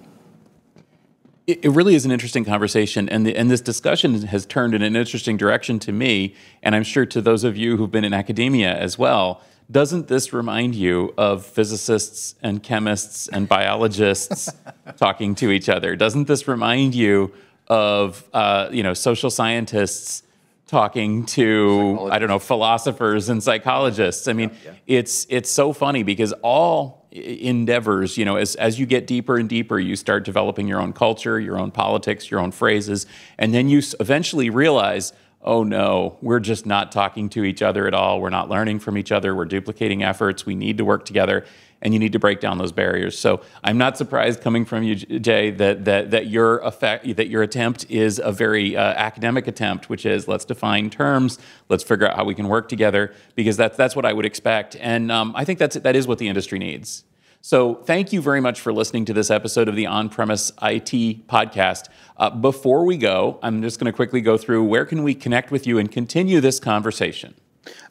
It, 1.47 1.65
it 1.65 1.69
really 1.71 1.95
is 1.95 2.05
an 2.05 2.11
interesting 2.11 2.45
conversation, 2.45 3.09
and 3.09 3.27
the, 3.27 3.37
and 3.37 3.51
this 3.51 3.61
discussion 3.61 4.21
has 4.23 4.47
turned 4.47 4.75
in 4.75 4.83
an 4.83 4.97
interesting 4.97 5.37
direction 5.37 5.79
to 5.81 5.93
me, 5.93 6.35
and 6.63 6.75
I'm 6.75 6.83
sure 6.83 7.07
to 7.07 7.21
those 7.21 7.45
of 7.45 7.57
you 7.57 7.77
who've 7.77 7.91
been 7.91 8.05
in 8.05 8.15
academia 8.15 8.75
as 8.75 8.99
well. 8.99 9.41
Doesn't 9.71 10.09
this 10.09 10.33
remind 10.33 10.75
you 10.75 11.15
of 11.17 11.47
physicists 11.47 12.35
and 12.43 12.63
chemists 12.63 13.29
and 13.29 13.49
biologists 13.49 14.51
talking 14.97 15.35
to 15.37 15.51
each 15.51 15.69
other? 15.69 15.97
Doesn't 15.97 16.27
this 16.29 16.47
remind 16.47 16.95
you 16.95 17.33
of 17.69 18.29
uh, 18.35 18.69
you 18.71 18.83
know 18.83 18.93
social 18.93 19.31
scientists 19.31 20.23
talking 20.67 21.25
to 21.25 22.09
I 22.11 22.19
don't 22.19 22.29
know 22.29 22.39
philosophers 22.39 23.31
and 23.31 23.43
psychologists? 23.43 24.29
I 24.29 24.35
mean, 24.35 24.51
it's 24.87 25.27
it's 25.31 25.51
so 25.51 25.73
funny 25.73 26.03
because 26.03 26.35
all 26.43 27.07
endeavors, 27.11 28.19
you 28.19 28.27
know, 28.27 28.37
as 28.37 28.57
as 28.57 28.79
you 28.79 28.85
get 28.85 29.07
deeper 29.07 29.39
and 29.39 29.49
deeper, 29.49 29.79
you 29.79 29.97
start 29.97 30.25
developing 30.25 30.69
your 30.69 30.81
own 30.81 30.93
culture, 30.93 31.41
your 31.41 31.59
own 31.59 31.71
politics, 31.71 32.31
your 32.31 32.41
own 32.41 32.51
phrases, 32.51 33.07
and 33.39 33.55
then 33.55 33.71
you 33.71 33.81
eventually 33.99 34.51
realize 34.51 35.15
oh 35.45 35.63
no, 35.63 36.17
we're 36.23 36.41
just 36.41 36.67
not 36.67 36.91
talking 36.91 37.29
to 37.29 37.45
each 37.45 37.63
other 37.63 37.87
at 37.87 37.95
all. 37.95 38.21
We're 38.21 38.31
not 38.31 38.49
learning 38.49 38.81
from 38.81 38.97
each 38.97 39.13
other. 39.13 39.35
We're 39.35 39.45
duplicating 39.45 40.03
efforts. 40.03 40.47
We 40.47 40.55
need 40.55 40.79
to 40.79 40.85
work 40.85 41.05
together, 41.05 41.45
and 41.83 41.93
you 41.93 42.01
need 42.01 42.13
to 42.13 42.19
break 42.19 42.41
down 42.41 42.59
those 42.59 42.73
barriers. 42.73 43.19
So 43.19 43.43
I'm 43.63 43.77
not 43.77 43.99
surprised 43.99 44.41
coming 44.41 44.65
from 44.65 44.83
you, 44.83 44.97
Jay, 44.97 45.51
that 45.51 45.85
that 45.85 46.11
that 46.13 46.27
your 46.29 46.59
effect, 46.61 47.17
that 47.17 47.29
your 47.29 47.43
attempt 47.43 47.89
is 47.91 48.19
a 48.19 48.33
very 48.33 48.77
uh, 48.77 48.81
academic 48.81 49.47
attempt, 49.47 49.91
which 49.91 50.07
is 50.07 50.27
let's 50.27 50.47
define 50.47 50.89
terms, 50.91 51.39
let's 51.69 51.85
figure 51.85 52.09
out 52.09 52.17
how 52.17 52.25
we 52.25 52.35
can 52.35 52.49
work 52.49 52.69
together, 52.69 53.13
because 53.35 53.57
that's 53.57 53.77
that's 53.77 53.95
what 53.95 54.07
I 54.07 54.13
would 54.13 54.27
expect, 54.27 54.77
and 54.81 55.13
um, 55.13 55.35
I 55.37 55.45
think 55.45 55.59
that's 55.59 55.77
that 55.77 55.95
is 55.95 56.07
what 56.07 56.19
the 56.19 56.29
industry 56.29 56.59
needs. 56.59 57.05
So, 57.45 57.75
thank 57.75 58.11
you 58.11 58.23
very 58.23 58.41
much 58.41 58.63
for 58.63 58.73
listening 58.73 59.05
to 59.05 59.13
this 59.13 59.31
episode 59.31 59.69
of 59.69 59.77
the 59.77 59.85
On 59.85 60.09
Premise 60.09 60.51
IT 60.63 61.27
podcast. 61.27 61.91
Uh, 62.17 62.31
before 62.31 62.87
we 62.87 62.97
go, 62.97 63.39
I'm 63.43 63.61
just 63.61 63.79
going 63.79 63.85
to 63.85 63.95
quickly 63.95 64.23
go 64.23 64.39
through 64.39 64.65
where 64.65 64.87
can 64.87 65.03
we 65.03 65.15
connect 65.15 65.51
with 65.51 65.67
you 65.67 65.77
and 65.77 65.93
continue 65.93 66.41
this 66.41 66.59
conversation. 66.59 67.35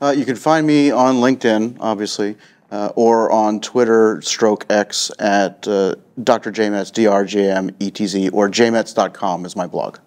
Uh, 0.01 0.09
you 0.17 0.25
can 0.25 0.37
find 0.37 0.65
me 0.65 0.89
on 0.89 1.17
LinkedIn, 1.17 1.77
obviously, 1.79 2.35
uh, 2.71 2.93
or 2.95 3.31
on 3.31 3.61
Twitter, 3.61 4.19
stroke 4.23 4.65
X 4.71 5.11
at 5.19 5.67
uh, 5.67 5.97
Dr. 6.23 6.51
JMetz, 6.51 6.91
D-R-J-M-E-T-Z, 6.91 8.29
or 8.29 8.49
jmetz.com 8.49 9.45
is 9.45 9.55
my 9.55 9.67
blog. 9.67 9.99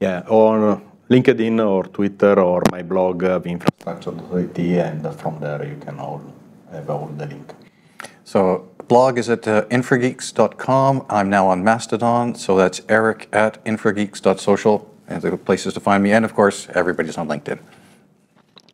Yeah, 0.00 0.22
on 0.22 0.84
LinkedIn 1.08 1.64
or 1.64 1.84
Twitter 1.84 2.40
or 2.40 2.64
my 2.72 2.82
blog, 2.82 3.22
uh, 3.22 3.40
infrastructure.it, 3.44 4.58
and 4.58 5.14
from 5.14 5.38
there 5.38 5.64
you 5.64 5.76
can 5.76 6.00
all 6.00 6.20
have 6.72 6.90
all 6.90 7.06
the 7.06 7.26
link. 7.26 7.54
So 8.26 8.68
blog 8.88 9.18
is 9.18 9.30
at 9.30 9.46
uh, 9.46 9.66
infrageeks.com. 9.66 11.06
I'm 11.08 11.30
now 11.30 11.46
on 11.46 11.62
Mastodon, 11.62 12.34
so 12.34 12.56
that's 12.56 12.82
Erik 12.88 13.28
at 13.32 13.64
infrageeks.social. 13.64 14.92
And 15.06 15.22
the 15.22 15.36
places 15.36 15.74
to 15.74 15.80
find 15.80 16.02
me, 16.02 16.10
and 16.10 16.24
of 16.24 16.34
course, 16.34 16.66
everybody's 16.74 17.16
on 17.16 17.28
LinkedIn. 17.28 17.60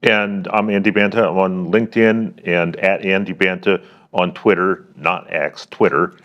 And 0.02 0.48
I'm 0.48 0.70
Andy 0.70 0.90
Banta. 0.90 1.28
I'm 1.28 1.36
on 1.36 1.70
LinkedIn 1.70 2.48
and 2.48 2.76
at 2.76 3.04
Andy 3.04 3.34
Banta 3.34 3.82
on 4.14 4.32
Twitter, 4.32 4.86
not 4.96 5.30
X, 5.30 5.66
Twitter. 5.66 6.16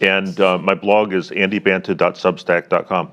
And 0.00 0.38
uh, 0.40 0.56
my 0.58 0.74
blog 0.74 1.12
is 1.12 1.30
andybanta.substack.com. 1.30 3.10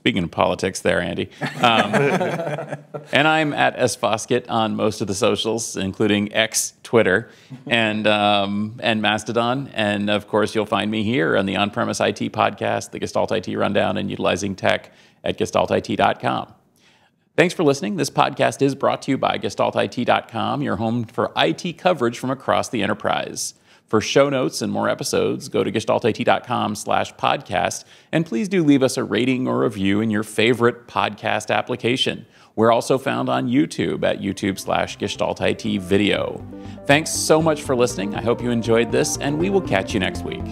Speaking 0.00 0.24
of 0.24 0.30
politics, 0.30 0.80
there, 0.80 0.98
Andy. 0.98 1.28
Um, 1.60 1.92
and 3.12 3.28
I'm 3.28 3.52
at 3.52 3.78
S 3.78 3.96
Foskett 3.96 4.48
on 4.48 4.74
most 4.74 5.02
of 5.02 5.08
the 5.08 5.14
socials, 5.14 5.76
including 5.76 6.32
X, 6.32 6.72
Twitter, 6.82 7.28
and 7.66 8.06
um, 8.06 8.80
and 8.82 9.02
Mastodon. 9.02 9.68
And 9.74 10.08
of 10.08 10.26
course, 10.26 10.54
you'll 10.54 10.64
find 10.64 10.90
me 10.90 11.02
here 11.02 11.36
on 11.36 11.44
the 11.44 11.56
On-Premise 11.56 12.00
IT 12.00 12.32
podcast, 12.32 12.92
the 12.92 12.98
Gestalt 12.98 13.30
IT 13.30 13.54
Rundown, 13.54 13.98
and 13.98 14.10
utilizing 14.10 14.56
tech 14.56 14.90
at 15.22 15.36
gestaltit.com. 15.38 16.54
Thanks 17.36 17.52
for 17.52 17.62
listening. 17.62 17.96
This 17.96 18.10
podcast 18.10 18.62
is 18.62 18.74
brought 18.74 19.02
to 19.02 19.10
you 19.10 19.18
by 19.18 19.36
GestaltIT.com, 19.36 20.62
your 20.62 20.76
home 20.76 21.04
for 21.04 21.30
IT 21.36 21.76
coverage 21.76 22.18
from 22.18 22.30
across 22.30 22.70
the 22.70 22.82
enterprise. 22.82 23.52
For 23.90 24.00
show 24.00 24.30
notes 24.30 24.62
and 24.62 24.72
more 24.72 24.88
episodes, 24.88 25.48
go 25.48 25.64
to 25.64 25.72
gestaltit.com 25.72 26.76
slash 26.76 27.12
podcast, 27.16 27.82
and 28.12 28.24
please 28.24 28.48
do 28.48 28.62
leave 28.62 28.84
us 28.84 28.96
a 28.96 29.02
rating 29.02 29.48
or 29.48 29.64
review 29.64 30.00
in 30.00 30.12
your 30.12 30.22
favorite 30.22 30.86
podcast 30.86 31.52
application. 31.52 32.24
We're 32.54 32.70
also 32.70 32.98
found 32.98 33.28
on 33.28 33.48
YouTube 33.48 34.04
at 34.04 34.20
YouTube 34.20 34.60
slash 34.60 34.96
gestaltit 34.96 35.80
video. 35.80 36.40
Thanks 36.86 37.10
so 37.10 37.42
much 37.42 37.62
for 37.62 37.74
listening. 37.74 38.14
I 38.14 38.22
hope 38.22 38.40
you 38.40 38.52
enjoyed 38.52 38.92
this, 38.92 39.16
and 39.18 39.40
we 39.40 39.50
will 39.50 39.60
catch 39.60 39.92
you 39.92 39.98
next 39.98 40.24
week. 40.24 40.44